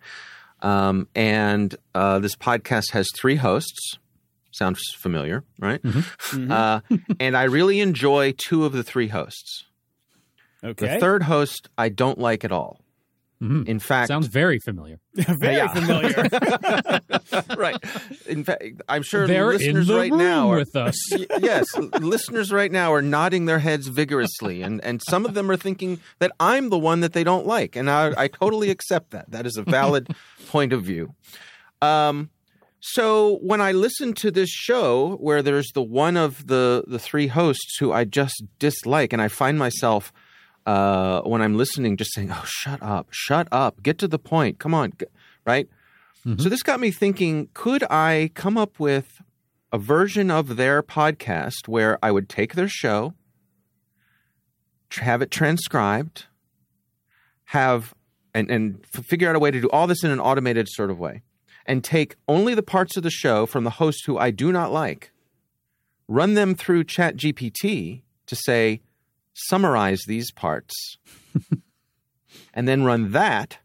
[0.62, 3.98] Um, and uh, this podcast has three hosts.
[4.52, 5.80] Sounds familiar, right?
[6.50, 6.80] Uh,
[7.20, 9.64] and I really enjoy two of the three hosts.
[10.64, 10.94] Okay.
[10.94, 12.80] The third host I don't like at all.
[13.42, 13.68] Mhm.
[13.68, 14.98] In fact, Sounds very familiar.
[15.14, 15.68] Very Yeah.
[15.68, 16.28] familiar.
[17.58, 17.76] right.
[18.26, 20.96] In fact, I'm sure They're in listeners the right room now are, with us.
[21.40, 21.66] Yes,
[22.00, 26.00] listeners right now are nodding their heads vigorously, and and some of them are thinking
[26.18, 29.30] that I'm the one that they don't like, and I, I totally accept that.
[29.30, 30.08] That is a valid
[30.48, 31.14] point of view.
[31.82, 32.30] Um,
[32.80, 37.26] So when I listen to this show where there's the one of the the three
[37.28, 40.12] hosts who I just dislike, and I find myself
[40.66, 44.58] uh, when I'm listening just saying, "Oh, shut up, shut up, get to the point,
[44.58, 44.92] come on,"
[45.46, 45.68] right?
[46.38, 49.22] So this got me thinking: Could I come up with
[49.72, 53.14] a version of their podcast where I would take their show,
[54.90, 56.26] have it transcribed,
[57.44, 57.94] have
[58.34, 60.98] and and figure out a way to do all this in an automated sort of
[60.98, 61.22] way,
[61.64, 64.72] and take only the parts of the show from the host who I do not
[64.72, 65.12] like,
[66.08, 68.80] run them through ChatGPT to say,
[69.36, 70.96] summarize these parts,
[72.54, 73.58] and then run that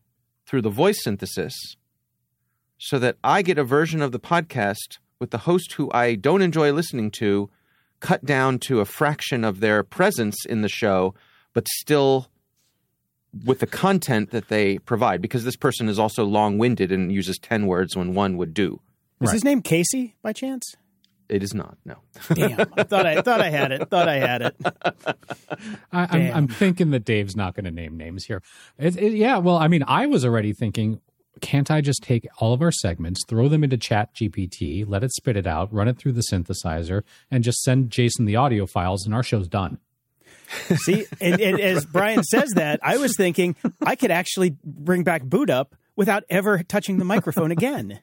[0.45, 1.53] through the voice synthesis
[2.77, 6.41] so that I get a version of the podcast with the host who I don't
[6.41, 7.49] enjoy listening to
[7.99, 11.13] cut down to a fraction of their presence in the show,
[11.53, 12.27] but still
[13.45, 17.67] with the content that they provide because this person is also long-winded and uses 10
[17.67, 18.81] words when one would do.
[19.21, 20.75] Is his name Casey by chance?
[21.31, 21.77] It is not.
[21.85, 21.95] No.
[22.33, 23.89] Damn, I thought I thought I had it.
[23.89, 24.55] Thought I had it.
[25.93, 28.43] I, I'm, I'm thinking that Dave's not going to name names here.
[28.77, 30.99] It, it, yeah, well, I mean, I was already thinking,
[31.39, 35.13] can't I just take all of our segments, throw them into Chat GPT, let it
[35.13, 39.05] spit it out, run it through the synthesizer, and just send Jason the audio files,
[39.05, 39.79] and our show's done.
[40.75, 45.23] See, and, and as Brian says that, I was thinking I could actually bring back
[45.23, 48.01] boot up without ever touching the microphone again.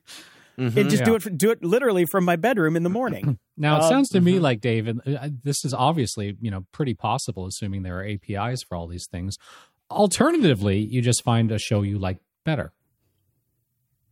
[0.59, 3.39] And just do it for, do it literally from my bedroom in the morning.
[3.61, 6.65] Now it Um, sounds to me like Dave, and uh, this is obviously you know
[6.73, 9.37] pretty possible, assuming there are APIs for all these things.
[9.91, 12.73] Alternatively, you just find a show you like better.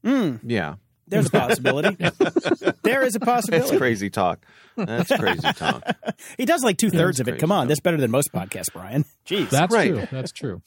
[0.03, 0.77] Yeah.
[1.09, 1.97] There's a possibility.
[2.83, 3.69] there is a possibility.
[3.69, 4.45] That's crazy talk.
[4.77, 5.83] That's crazy talk.
[6.39, 7.39] He does like two thirds of it.
[7.39, 7.69] Come on, though.
[7.69, 9.05] that's better than most podcasts, Brian.
[9.27, 9.51] Jeez.
[9.51, 9.91] That's Right.
[9.93, 10.09] true.
[10.11, 10.63] That's true.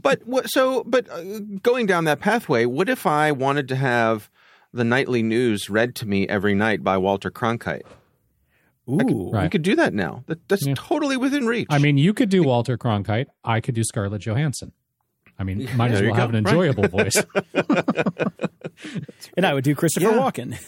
[0.00, 4.30] but what, so, but uh, going down that pathway, what if I wanted to have
[4.72, 7.82] the nightly news read to me every night by Walter Cronkite?
[8.88, 9.30] Ooh.
[9.32, 9.44] Right.
[9.44, 10.24] You could do that now.
[10.26, 10.74] That, that's Yeah.
[10.76, 11.68] totally within reach.
[11.70, 13.26] I mean, you could do Walter Cronkite.
[13.44, 14.72] I could do Scarlett Johansson.
[15.38, 16.38] I mean, might as well have go.
[16.38, 16.52] an Right.
[16.52, 17.22] enjoyable voice.
[19.36, 20.18] And I would do Christopher Yeah.
[20.18, 20.58] Walken.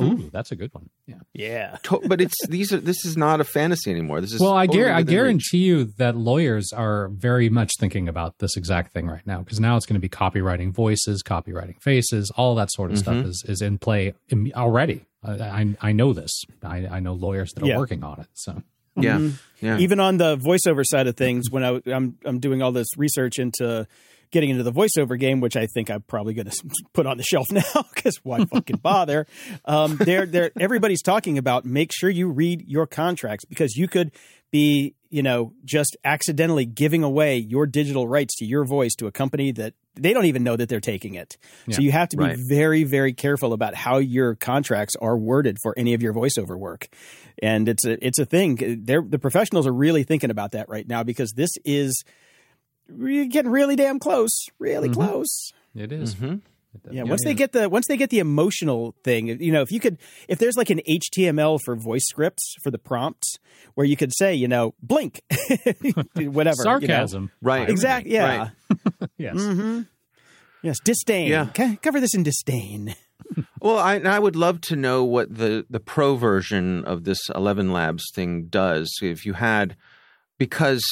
[0.00, 0.90] Ooh, that's a good one.
[1.06, 1.16] Yeah.
[1.32, 1.76] Yeah.
[2.06, 4.20] But it's these are this is not a fantasy anymore.
[4.20, 7.72] This is Well, I, totally guar- I within guarantee you that lawyers are very much
[7.78, 11.22] thinking about this exact thing right now because now it's going to be copywriting voices,
[11.22, 13.02] copywriting faces, all that sort of Mm-hmm.
[13.20, 15.04] stuff is, is in play im- already.
[15.22, 16.42] I, I, I know this.
[16.62, 17.76] I, I know lawyers that are Yeah.
[17.78, 18.26] working on it.
[18.34, 18.62] So.
[18.96, 19.64] Yeah, Mm-hmm.
[19.66, 19.78] yeah.
[19.78, 23.38] Even on the voiceover side of things, when I, I'm I'm doing all this research
[23.38, 23.86] into
[24.30, 27.22] getting into the voiceover game, which I think I'm probably going to put on the
[27.22, 29.26] shelf now because why fucking bother?
[29.64, 34.12] Um, they're, they're, everybody's talking about make sure you read your contracts because you could
[34.50, 39.12] be, you know, just accidentally giving away your digital rights to your voice to a
[39.12, 41.36] company that they don't even know that they're taking it.
[41.70, 42.38] So you have to be right.
[42.48, 46.88] very, very careful about how your contracts are worded for any of your voiceover work.
[47.42, 48.82] And it's a, it's a thing.
[48.84, 52.04] They're, the professionals are really thinking about that right now because this is
[52.92, 54.94] re- getting really damn close, really Mhm.
[54.94, 55.52] close.
[55.74, 56.14] it is.
[56.16, 56.36] Mm-hmm.
[56.92, 59.80] Yeah, once they get the once they get the emotional thing, you know, if you
[59.80, 63.38] could, if there's like an HTML for voice scripts for the prompts,
[63.74, 65.20] where you could say, you know, blink,
[66.14, 66.52] whatever, you know.
[66.52, 67.30] sarcasm.
[67.42, 67.68] Right.
[67.68, 69.10] exactly, yeah, Right.
[69.18, 69.34] Yes.
[69.36, 69.80] hmm
[70.62, 71.28] yes, disdain.
[71.28, 71.46] Yeah.
[71.52, 72.94] Co- cover this in disdain.
[73.62, 77.70] Well, I, I would love to know what the, the pro version of this Eleven
[77.72, 78.90] Labs thing does.
[79.02, 79.76] If you had,
[80.38, 80.82] because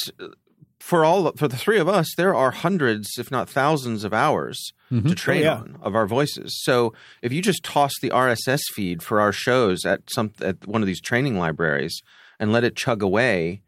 [0.79, 4.71] for all for the three of us, there are hundreds, if not thousands, of hours
[4.89, 5.55] to train Oh, yeah.
[5.57, 6.59] on of our voices.
[6.63, 10.81] So if you just toss the RSS feed for our shows at some at one
[10.81, 12.01] of these training libraries
[12.39, 13.61] and let it chug away,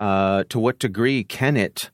[0.00, 1.90] uh, to what degree can it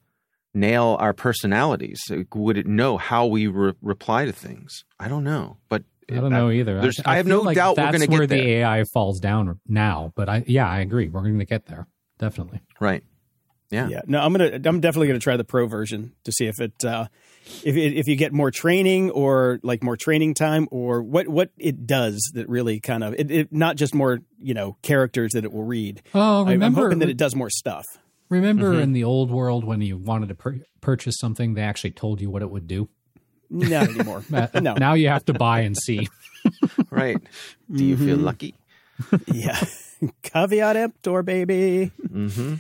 [0.54, 2.00] nail our personalities?
[2.34, 4.84] Would it know how we re- reply to things?
[4.98, 6.80] I don't know, but I don't know either.
[6.80, 8.38] there's- I have no like doubt we're gonna get where there.
[8.38, 10.12] the AI falls down now.
[10.16, 11.08] But I, yeah, I agree.
[11.08, 11.86] We're going to get there.
[12.18, 12.60] Definitely.
[12.80, 13.02] Right.
[13.70, 13.88] Yeah.
[13.88, 16.84] Yeah, no, I'm gonna, I'm definitely gonna try the pro version to see if it,
[16.84, 17.06] uh,
[17.64, 21.50] if it, if you get more training or like more training time or what what
[21.58, 25.44] it does that really kind of it, it not just more you know characters that
[25.44, 26.02] it will read.
[26.14, 27.84] Oh, I, I'm remember hoping that it does more stuff.
[28.28, 32.20] remember in the old world when you wanted to pur- purchase something, they actually told
[32.20, 32.88] you what it would do.
[33.50, 34.22] Not anymore.
[34.60, 34.74] No.
[34.74, 36.08] Now you have to buy and see.
[36.90, 37.16] Right.
[37.72, 38.06] Do you Mm-hmm.
[38.06, 38.54] feel lucky?
[39.26, 39.58] yeah.
[40.22, 41.90] Caveat emptor, baby.
[42.06, 42.54] Mm-hmm.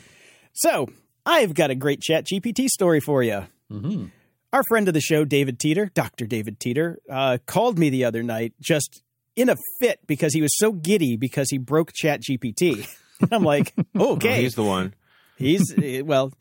[0.54, 0.88] So
[1.26, 3.46] I've got a great Chat GPT story for you.
[3.70, 4.06] Mm-hmm.
[4.52, 6.26] Our friend of the show, David Teeter, Dr.
[6.26, 9.02] David Teeter, uh, called me the other night just
[9.34, 12.88] in a fit because he was so giddy because he broke Chat GPT.
[13.32, 14.38] I'm like, okay.
[14.38, 14.94] Oh, he's the one.
[15.36, 16.32] He's eh, well,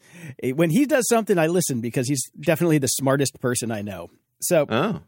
[0.43, 4.11] eh, when he does something, I listen because he's definitely the smartest person I know.
[4.41, 5.01] So Oh.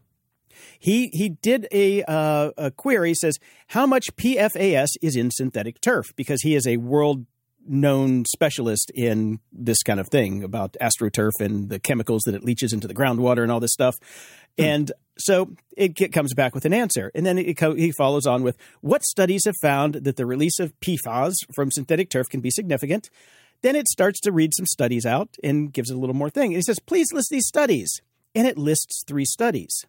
[0.79, 3.37] He he did a uh, a query says
[3.67, 7.25] how much PFAS is in synthetic turf because he is a world
[7.67, 12.73] known specialist in this kind of thing about astroturf and the chemicals that it leaches
[12.73, 13.95] into the groundwater and all this stuff.
[14.57, 14.63] Hmm.
[14.63, 17.11] And so it get, comes back with an answer.
[17.15, 20.73] And then it, he follows on with what studies have found that the release of
[20.79, 23.09] PFAS from synthetic turf can be significant.
[23.61, 26.47] Then it starts to read some studies out and gives it a little more thing.
[26.47, 28.01] And he says, please list these studies.
[28.33, 29.85] And it lists three studies.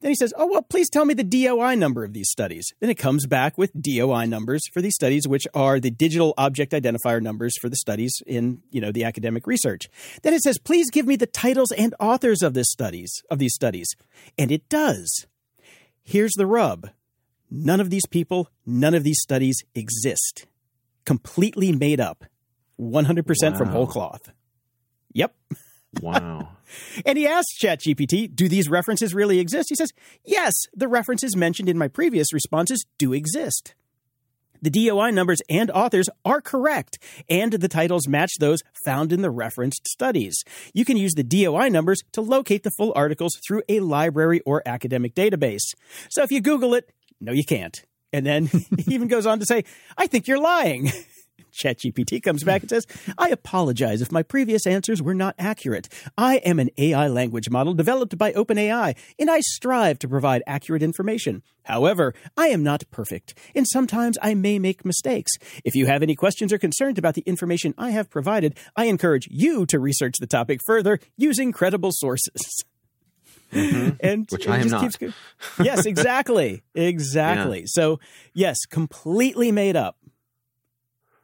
[0.00, 2.72] Then he says, Oh, well, please tell me the DOI number of these studies.
[2.80, 6.72] Then it comes back with DOI numbers for these studies, which are the digital object
[6.72, 9.88] identifier numbers for the studies in, you know, the academic research.
[10.22, 13.54] Then it says, please give me the titles and authors of this studies, of these
[13.54, 13.88] studies.
[14.38, 15.26] And it does.
[16.02, 16.90] Here's the rub.
[17.50, 20.46] None of these people, none of these studies exist.
[21.04, 22.24] Completely made up.
[22.80, 24.30] 100% from whole cloth.
[25.12, 25.34] Yep.
[26.02, 26.57] Wow.
[27.04, 29.68] And he asks ChatGPT, do these references really exist?
[29.68, 29.92] He says,
[30.24, 33.74] yes, the references mentioned in my previous responses do exist.
[34.60, 36.98] The DOI numbers and authors are correct,
[37.28, 40.42] and the titles match those found in the referenced studies.
[40.74, 44.62] You can use the DOI numbers to locate the full articles through a library or
[44.66, 45.74] academic database.
[46.10, 46.90] So if you Google it,
[47.20, 47.84] no, you can't.
[48.12, 48.46] And then
[48.78, 49.64] he even goes on to say,
[49.96, 50.90] I think you're lying.
[51.52, 52.86] ChatGPT comes back and says,
[53.16, 55.88] I apologize if my previous answers were not accurate.
[56.16, 60.82] I am an AI language model developed by OpenAI, and I strive to provide accurate
[60.82, 61.42] information.
[61.64, 65.32] However, I am not perfect, and sometimes I may make mistakes.
[65.64, 69.28] If you have any questions or concerns about the information I have provided, I encourage
[69.30, 72.64] you to research the topic further using credible sources.
[73.50, 74.34] And Mm-hmm.
[74.34, 74.82] Which it I am not.
[74.82, 75.14] keeps
[75.62, 76.62] yes, exactly.
[76.74, 77.64] Exactly.
[77.66, 77.98] So,
[78.34, 79.96] yes, completely made up.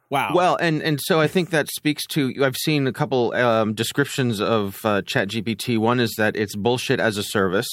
[0.09, 0.31] Wow.
[0.35, 2.33] Well, and and so I think that speaks to.
[2.43, 5.77] I've seen a couple um, descriptions of uh, ChatGPT.
[5.79, 7.67] One is that it's bullshit as a service,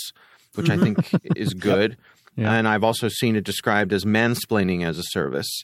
[0.55, 0.97] which I think
[1.37, 1.99] is good,
[2.37, 2.53] Yeah.
[2.55, 5.63] and I've also seen it described as mansplaining as a service,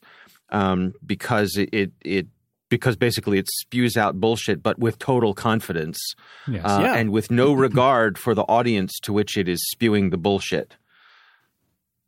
[0.50, 2.26] um, because it, it it
[2.68, 5.98] because basically it spews out bullshit, but with total confidence,
[6.46, 6.62] Yes.
[6.66, 6.96] uh, Yeah.
[6.96, 10.76] and with no regard for the audience to which it is spewing the bullshit.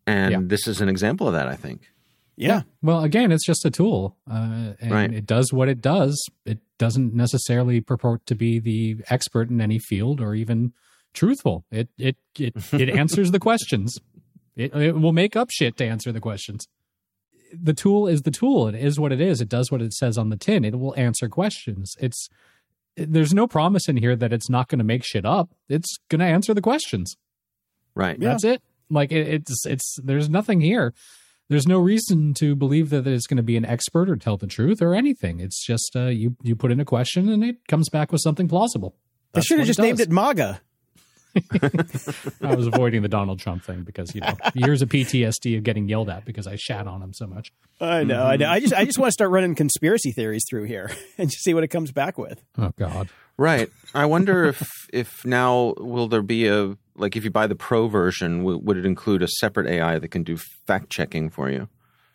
[0.07, 0.39] And Yeah.
[0.43, 1.89] this is an example of that, I think.
[2.37, 2.63] Yeah.
[2.83, 5.13] Well, again, it's just a tool, uh, and Right.
[5.13, 6.23] it does what it does.
[6.45, 10.73] It doesn't necessarily purport to be the expert in any field or even
[11.13, 11.65] truthful.
[11.71, 13.99] It it it, it answers the questions.
[14.57, 16.67] It, it will make up shit to answer the questions.
[17.53, 18.69] The tool is the tool.
[18.69, 19.41] It is what it is.
[19.41, 20.65] It does what it says on the tin.
[20.65, 21.95] It will answer questions.
[22.01, 22.29] It's
[22.97, 25.51] there's no promise in here that it's not going to make shit up.
[25.69, 27.17] It's going to answer the questions.
[27.95, 28.19] Right.
[28.21, 28.63] That's it.
[28.89, 30.93] Like it, it's it's there's nothing here.
[31.51, 34.47] There's no reason to believe that it's going to be an expert or tell the
[34.47, 35.41] truth or anything.
[35.41, 38.47] It's just uh, you you put in a question and it comes back with something
[38.47, 38.95] plausible.
[39.33, 40.61] They should have what just named it MAGA.
[42.43, 45.89] I was avoiding the Donald Trump thing because you know years of PTSD of getting
[45.89, 47.53] yelled at because I shat on him so much.
[47.81, 48.49] I know, I know.
[48.49, 51.53] I just, I just want to start running conspiracy theories through here and just see
[51.53, 52.43] what it comes back with.
[52.59, 53.09] Oh God.
[53.37, 53.71] Right.
[53.95, 57.89] I wonder if if now will there be a like if you buy the pro
[57.89, 61.69] version, w- would it include a separate AI that can do fact checking for you?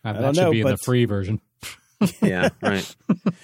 [0.03, 1.41] Uh, that don't should know, be in the free version.
[2.21, 2.49] Yeah.
[2.61, 2.95] Right.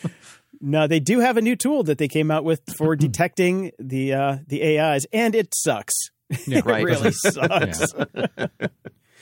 [0.64, 4.14] No, they do have a new tool that they came out with for detecting the
[4.14, 5.96] uh, the AIs, and it sucks.
[6.46, 6.84] Yeah, it right.
[6.86, 7.82] really sucks.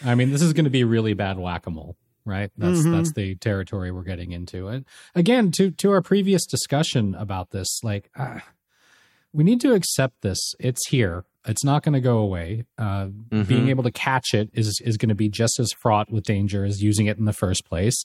[0.04, 1.96] I mean, this is going to be really bad whack a mole,
[2.26, 2.52] right?
[2.58, 2.92] That's Mhm.
[2.92, 4.68] that's the territory we're getting into.
[4.68, 4.84] And
[5.16, 8.40] again, to to our previous discussion about this, like uh,
[9.32, 10.40] we need to accept this.
[10.60, 11.24] It's here.
[11.50, 12.66] It's not going to go away.
[12.78, 13.48] Uh, Mhm.
[13.48, 16.64] Being able to catch it is is going to be just as fraught with danger
[16.64, 18.04] as using it in the first place.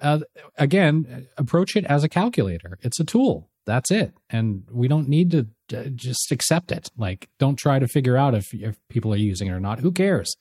[0.00, 0.20] Uh,
[0.56, 2.78] again, approach it as a calculator.
[2.82, 3.48] It's a tool.
[3.66, 6.90] That's it, and we don't need to uh, just accept it.
[6.96, 9.80] Like, don't try to figure out if if people are using it or not.
[9.80, 10.34] Who cares?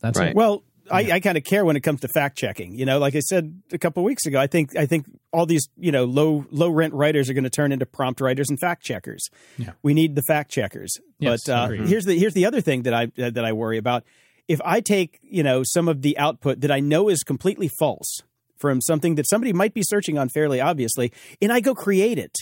[0.00, 0.30] That's Right.
[0.30, 0.36] it.
[0.36, 2.74] Well, I, I kind of care when it comes to fact checking.
[2.74, 5.68] You know, like I said a couple weeks ago, I think I think all these
[5.76, 8.82] you know low low rent writers are going to turn into prompt writers and fact
[8.82, 9.28] checkers.
[9.56, 9.72] Yeah.
[9.82, 10.92] We need the fact checkers.
[11.18, 14.04] Yes, but uh, here's the here's the other thing that I that I worry about.
[14.46, 18.22] If I take you know some of the output that I know is completely false
[18.56, 22.34] from something that somebody might be searching on fairly obviously, and I go create it,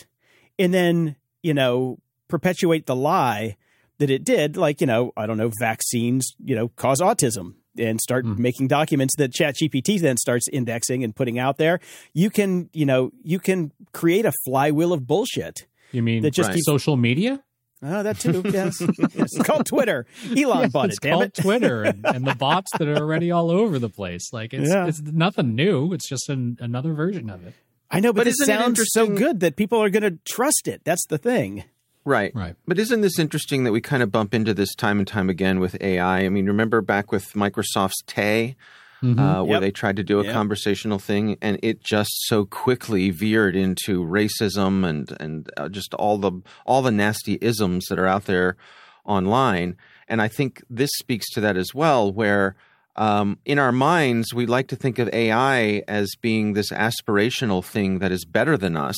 [0.59, 3.57] and then you know perpetuate the lie
[3.99, 8.01] that it did, like, you know, I don't know, vaccines, you know, cause autism and
[8.01, 8.41] start Hmm.
[8.41, 11.81] making documents that ChatGPT then starts indexing and putting out there.
[12.15, 15.67] You can, you know, you can create a flywheel of bullshit.
[15.93, 16.55] You mean That just Right.
[16.57, 17.43] keeps- social media?
[17.83, 18.43] Oh, that too.
[18.53, 18.81] Yes.
[18.81, 18.89] yes.
[19.15, 20.07] It's called Twitter.
[20.37, 21.35] Elon bought it's it, damn called it.
[21.35, 24.33] Twitter and, and the bots that are already all over the place.
[24.33, 24.87] Like it's Yeah.
[24.87, 25.93] it's nothing new.
[25.93, 27.55] It's just an, another version of it.
[27.91, 30.19] I know, but, But it isn't it sounds so good that people are going to
[30.25, 30.81] trust it.
[30.85, 31.65] That's the thing.
[32.07, 32.33] Right.
[32.35, 32.55] Right.
[32.67, 35.61] But isn't this interesting that we kind of bump into this time and time again
[35.61, 36.21] with AI?
[36.21, 38.57] I mean, remember back with Microsoft's Tay,
[39.03, 39.19] Mm-hmm.
[39.19, 39.61] uh, where Yep.
[39.61, 40.33] they tried to do a Yep.
[40.33, 46.17] conversational thing, and it just so quickly veered into racism and and uh, just all
[46.17, 46.33] the
[46.65, 48.57] all the nasty isms that are out there
[49.05, 49.77] online.
[50.09, 52.57] And I think this speaks to that as well, where
[52.97, 57.99] um, in our minds we like to think of AI as being this aspirational thing
[57.99, 58.97] that is better than us.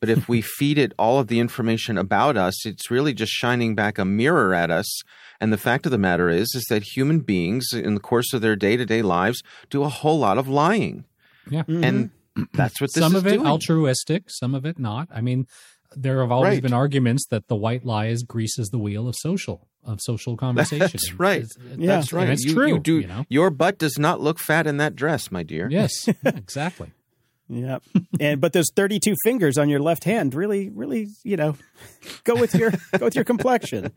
[0.00, 3.74] But if we feed it all of the information about us, it's really just shining
[3.74, 4.86] back a mirror at us.
[5.40, 8.40] And the fact of the matter is, is that human beings, in the course of
[8.40, 11.04] their day to day lives, do a whole lot of lying,
[11.50, 11.62] Yeah.
[11.62, 11.84] Mm-hmm.
[11.84, 12.10] and
[12.54, 13.10] that's what this is doing.
[13.10, 13.46] some is of it doing.
[13.46, 15.08] altruistic, some of it not.
[15.12, 15.46] I mean,
[15.96, 16.62] there have always Right.
[16.62, 20.80] been arguments that the white lie lies greases the wheel of social of social conversation.
[20.92, 21.42] That's right.
[21.42, 21.86] It's- Yeah.
[21.86, 22.24] That's right.
[22.24, 22.66] And it's you, true.
[22.68, 23.00] You do.
[23.00, 23.24] you know?
[23.28, 25.68] Your butt does not look fat in that dress, my dear.
[25.70, 26.90] Yes, exactly.
[27.48, 27.78] Yeah.
[28.20, 31.56] and but those 32 fingers on your left hand really really, you know,
[32.24, 33.92] go with your go with your complexion.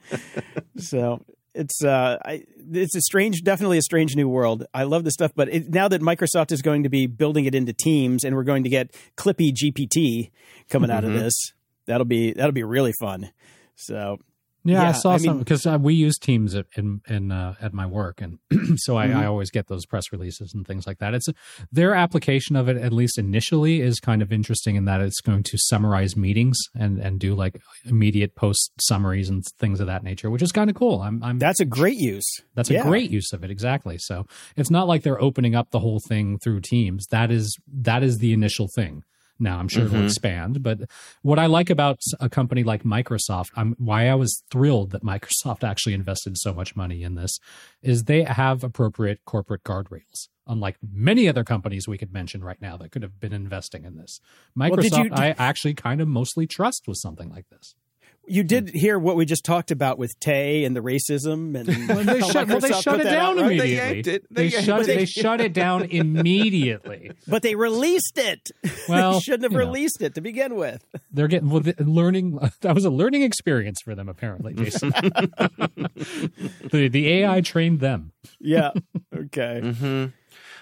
[0.78, 1.24] So,
[1.54, 4.66] it's uh I, it's a strange definitely a strange new world.
[4.74, 7.54] I love this stuff, but it, now that Microsoft is going to be building it
[7.54, 10.32] into Teams and we're going to get Clippy GPT
[10.70, 11.34] coming out of this,
[11.86, 13.32] that'll be that'll be really fun.
[13.76, 14.20] So,
[14.64, 17.74] Yeah, I saw I some because uh, we use Teams at, in in uh, at
[17.74, 18.40] my work, and
[18.78, 19.20] so I, Mm-hmm.
[19.20, 21.14] I always get those press releases and things like that.
[21.14, 21.28] It's
[21.72, 25.44] their application of it, at least initially, is kind of interesting in that it's going
[25.44, 30.30] to summarize meetings and and do like immediate post summaries and things of that nature,
[30.30, 31.02] which is kind of cool.
[31.02, 32.30] I'm, I'm that's a great use.
[32.56, 33.98] That's a great use of it, exactly.
[33.98, 37.08] So it's not like they're opening up the whole thing through Teams.
[37.08, 39.04] That is that is the initial thing.
[39.42, 40.06] Now I'm sure it'll mm-hmm.
[40.06, 40.82] expand, but
[41.24, 45.64] what I like about a company like Microsoft, I'm, why I was thrilled that Microsoft
[45.64, 47.40] actually invested so much money in this,
[47.82, 50.30] is they have appropriate corporate guardrails.
[50.46, 53.98] Unlike many other companies we could mention right now that could have been investing in
[53.98, 54.20] this,
[54.56, 57.76] Well, Microsoft did you- I actually kind of mostly trust with something like this.
[58.28, 62.04] You did hear what we just talked about with Tay and the racism and Well,
[62.04, 63.52] they shut, well, they shut it down out, right?
[63.54, 63.68] immediately.
[63.68, 64.26] They yanked it.
[64.30, 64.86] They, They yanked shut it.
[64.88, 67.12] they shut it down immediately.
[67.28, 68.52] But they released it.
[68.88, 69.66] Well, they shouldn't have you know.
[69.66, 70.86] released it to begin with.
[71.12, 72.40] They're getting well, the, learning.
[72.62, 74.90] That was a learning experience for them, apparently, Jason.
[76.72, 78.12] the the AI trained them.
[78.40, 78.72] Yeah.
[79.14, 79.62] Okay.
[79.76, 80.06] hmm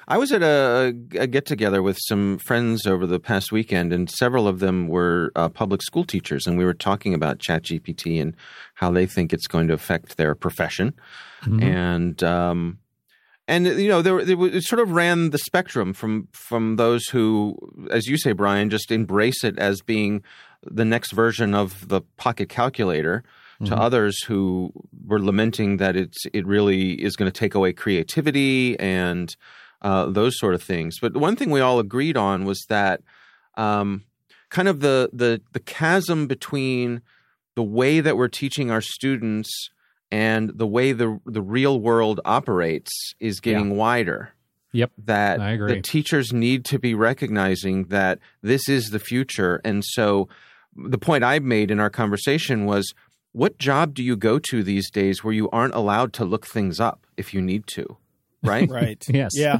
[0.09, 4.09] I was at a, a get together with some friends over the past weekend, and
[4.09, 8.35] several of them were uh, public school teachers, and we were talking about ChatGPT and
[8.73, 10.95] how they think it's going to affect their profession,
[11.61, 12.79] and um,
[13.47, 17.55] and you know there, there it sort of ran the spectrum from from those who,
[17.91, 20.23] as you say, Brian, just embrace it as being
[20.63, 23.23] the next version of the pocket calculator.
[23.65, 24.71] To others who
[25.05, 29.35] were lamenting that it's it really is going to take away creativity and
[29.81, 30.99] uh, those sort of things.
[30.99, 33.01] But one thing we all agreed on was that
[33.55, 34.03] um,
[34.49, 37.01] kind of the the the chasm between
[37.55, 39.69] the way that we're teaching our students
[40.11, 44.31] and the way the the real world operates is getting wider.
[44.71, 44.91] Yep.
[45.05, 45.75] That I agree.
[45.75, 50.29] the teachers need to be recognizing that this is the future, and so
[50.75, 52.93] the point I made in our conversation was.
[53.31, 56.79] What job do you go to these days where you aren't allowed to look things
[56.79, 57.98] up if you need to?
[58.43, 58.69] Right?
[58.71, 59.03] Right.
[59.09, 59.31] Yes.
[59.35, 59.59] Yeah.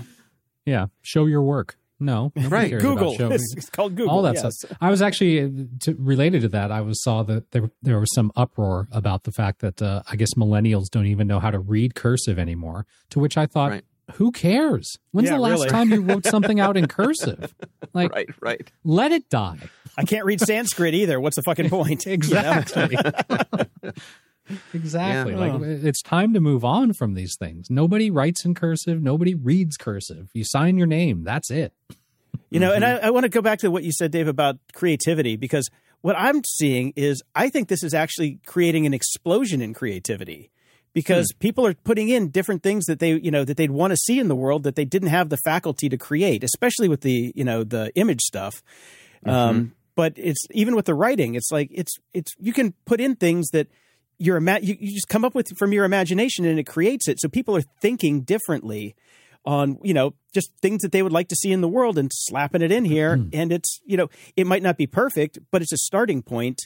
[0.65, 0.87] Yeah.
[1.01, 1.77] Show your work.
[2.01, 2.31] No.
[2.35, 2.69] Right.
[2.69, 3.13] cares Google.
[3.15, 4.11] showing- It's, it's called Google.
[4.15, 4.57] all that yes.
[4.59, 4.77] stuff.
[4.79, 5.49] I was actually uh,
[5.81, 6.71] to, related to that.
[6.71, 10.15] I was saw that there there was some uproar about the fact that uh, I
[10.15, 12.85] guess millennials don't even know how to read cursive anymore.
[13.09, 13.83] To which I thought, Right.
[14.13, 14.95] who cares?
[15.11, 15.69] When's Yeah, the last really.
[15.71, 17.53] time you wrote something out in cursive?
[17.93, 18.71] Like, right, right.
[18.85, 19.57] let it die.
[19.97, 21.19] I can't read Sanskrit either.
[21.19, 22.07] What's the fucking point?
[22.07, 22.95] Exactly.
[24.73, 25.33] exactly.
[25.33, 25.39] Yeah.
[25.39, 25.63] Like Oh.
[25.63, 27.69] it's time to move on from these things.
[27.69, 29.01] Nobody writes in cursive.
[29.01, 30.29] Nobody reads cursive.
[30.33, 31.23] You sign your name.
[31.23, 31.73] That's it.
[32.49, 33.03] You know, and Mm-hmm.
[33.05, 35.69] I, I want to go back to what you said, Dave, about creativity, because
[36.01, 40.49] what I'm seeing is I think this is actually creating an explosion in creativity
[40.93, 41.39] because Hmm.
[41.39, 44.17] people are putting in different things that they, you know, that they'd want to see
[44.19, 47.43] in the world that they didn't have the faculty to create, especially with the, you
[47.43, 48.63] know, the image stuff.
[49.25, 49.29] Mm-hmm.
[49.29, 53.15] Um, but it's even with the writing, it's like it's it's you can put in
[53.17, 53.67] things that
[54.19, 57.19] your ima- you, you just come up with from your imagination and it creates it.
[57.19, 58.95] So people are thinking differently
[59.45, 62.11] on you know just things that they would like to see in the world and
[62.13, 63.29] slapping it in here Hmm.
[63.31, 66.59] and it's you know it might not be perfect but it's a starting point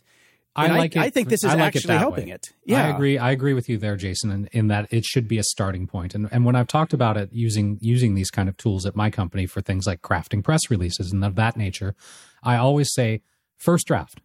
[0.56, 1.00] I And I- like it.
[1.02, 2.34] I think this is like actually that helping way.
[2.36, 2.54] it.
[2.64, 2.86] Yeah.
[2.86, 3.18] I agree.
[3.18, 6.14] I agree with you there, Jason, in, in that it should be a starting point.
[6.14, 9.10] And and when I've talked about it using using these kind of tools at my
[9.10, 11.96] company for things like crafting press releases and of that nature,
[12.44, 13.22] I always say
[13.58, 14.20] first draft.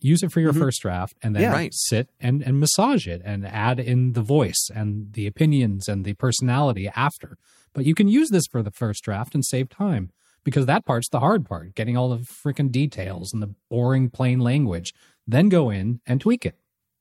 [0.00, 0.60] Use it for your mm-hmm.
[0.60, 1.52] first draft and then Yeah.
[1.52, 1.72] Right.
[1.72, 6.14] sit and, and massage it and add in the voice and the opinions and the
[6.14, 7.36] personality after.
[7.72, 10.10] But you can use this for the first draft and save time
[10.44, 14.40] because that part's the hard part, getting all the freaking details and the boring plain
[14.40, 14.92] language.
[15.26, 16.56] Then go in and tweak it.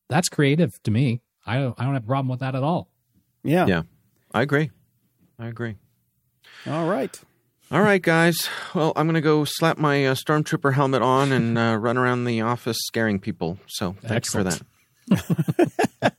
[0.09, 1.21] that's creative to me.
[1.45, 2.89] I don't, I don't have a problem with that at all.
[3.43, 3.65] Yeah.
[3.67, 3.81] Yeah,
[4.33, 4.71] I agree.
[5.37, 5.75] I agree.
[6.65, 7.19] All right.
[7.73, 8.49] All right, guys.
[8.75, 12.25] Well, I'm going to go slap my uh, stormtrooper helmet on and uh, run around
[12.25, 13.57] the office scaring people.
[13.65, 14.61] So thanks for that.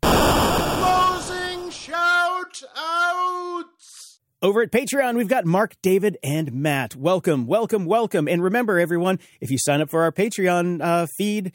[0.00, 4.20] Closing shout outs!
[4.40, 6.96] Over at Patreon, we've got Mark, David, and Matt.
[6.96, 8.26] Welcome, welcome, welcome.
[8.26, 11.54] And remember, everyone, if you sign up for our Patreon uh, feed,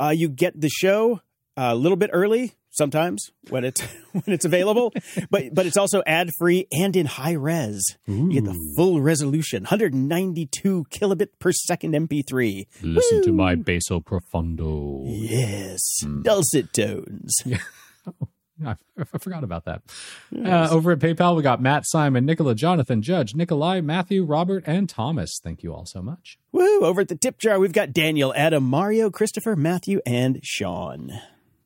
[0.00, 1.20] uh, you get the show
[1.56, 3.80] a little bit early sometimes when it's
[4.12, 4.92] when it's available,
[5.30, 7.96] but but it's also ad free and in high res.
[8.06, 12.66] You get the full resolution, 192 kilobit per second MP3.
[12.82, 15.02] Listen to my basso profundo.
[15.06, 15.82] Yes,
[16.22, 17.34] dulcet tones.
[18.66, 19.82] I, I forgot about that.
[20.34, 24.88] Uh, over at PayPal, we got Matt, Simon, Nicola, Jonathan, Judge, Nikolai, Matthew, Robert, and
[24.88, 25.38] Thomas.
[25.42, 26.38] Thank you all so much.
[26.50, 26.80] Woo!
[26.80, 31.12] Over at the tip jar, we've got Daniel, Adam, Mario, Christopher, Matthew, and Sean.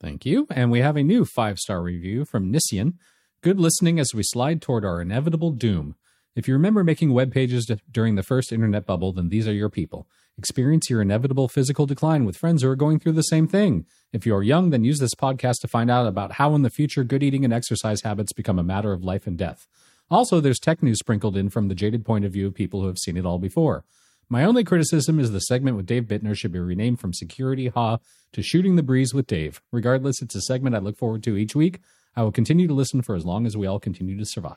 [0.02, 0.48] Thank you.
[0.50, 2.94] And we have a new five star review from Nisian.
[3.40, 5.94] Good listening as we slide toward our inevitable doom.
[6.34, 9.68] If you remember making web pages during the first internet bubble, then these are your
[9.68, 10.08] people.
[10.36, 13.86] Experience your inevitable physical decline with friends who are going through the same thing.
[14.12, 16.70] If you are young, then use this podcast to find out about how in the
[16.70, 19.68] future good eating and exercise habits become a matter of life and death.
[20.10, 22.86] Also, there's tech news sprinkled in from the jaded point of view of people who
[22.88, 23.84] have seen it all before.
[24.28, 27.98] My only criticism is the segment with Dave Bittner should be renamed from Security Ha
[28.32, 29.60] to Shooting the Breeze with Dave.
[29.70, 31.80] Regardless, it's a segment I look forward to each week.
[32.16, 34.56] I will continue to listen for as long as we all continue to survive.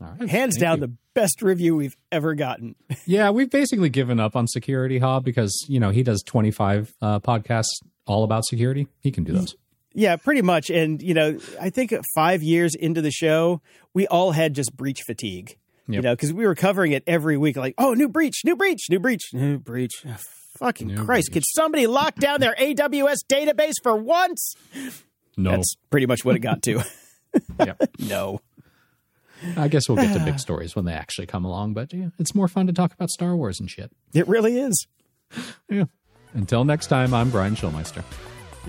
[0.00, 0.28] All right.
[0.28, 0.86] Hands thank down, you.
[0.86, 2.74] the best review we've ever gotten.
[3.06, 7.20] Yeah, we've basically given up on Security Ha because, you know, he does 25 uh,
[7.20, 7.66] podcasts
[8.04, 8.88] all about security.
[9.00, 9.54] He can do those.
[9.94, 10.70] Yeah, pretty much.
[10.70, 13.62] And, you know, I think five years into the show,
[13.94, 15.56] we all had just breach fatigue.
[15.88, 18.86] You know, because we were covering it every week, like, oh, new breach, new breach,
[18.90, 19.92] new breach, new breach.
[20.06, 20.16] Oh,
[20.58, 21.32] fucking New Christ.
[21.32, 24.54] Could somebody lock down their AWS database for once?
[25.36, 25.52] No.
[25.52, 26.82] That's pretty much what it got to.
[27.60, 27.74] Yeah.
[27.98, 28.40] no.
[29.58, 32.34] I guess we'll get to big stories when they actually come along, but yeah, it's
[32.34, 33.90] more fun to talk about Star Wars and shit.
[34.14, 34.86] It really is.
[35.68, 35.84] Yeah.
[36.32, 38.04] Until next time, I'm Brian Schumacher.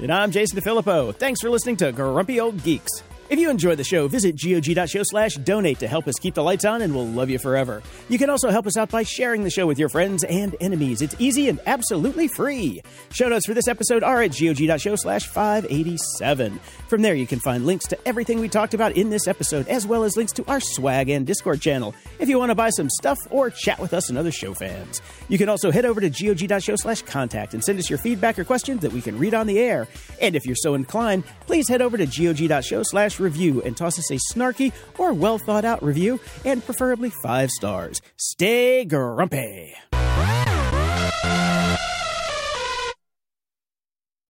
[0.02, 1.16] And I'm Jason DeFilippo.
[1.16, 2.92] Thanks for listening to Grumpy Old Geeks.
[3.30, 6.64] If you enjoy the show, visit gog.show slash donate to help us keep the lights
[6.64, 7.84] on, and we'll love you forever.
[8.08, 11.02] You can also help us out by sharing the show with your friends and enemies.
[11.02, 12.82] It's easy and absolutely free.
[13.12, 16.60] Show notes for this episode are at gog.show slash 587.
[16.88, 19.86] From there, you can find links to everything we talked about in this episode, as
[19.86, 22.90] well as links to our swag and Discord channel if you want to buy some
[22.90, 25.02] stuff or chat with us and other show fans.
[25.28, 28.46] You can also head over to gog.show slash contact and send us your feedback or
[28.46, 29.88] questions that we can read on the air.
[30.22, 34.10] And if you're so inclined, please head over to gog.show slash review and toss us
[34.12, 38.02] a snarky or well thought out review, and preferably five stars.
[38.16, 39.76] Stay grumpy.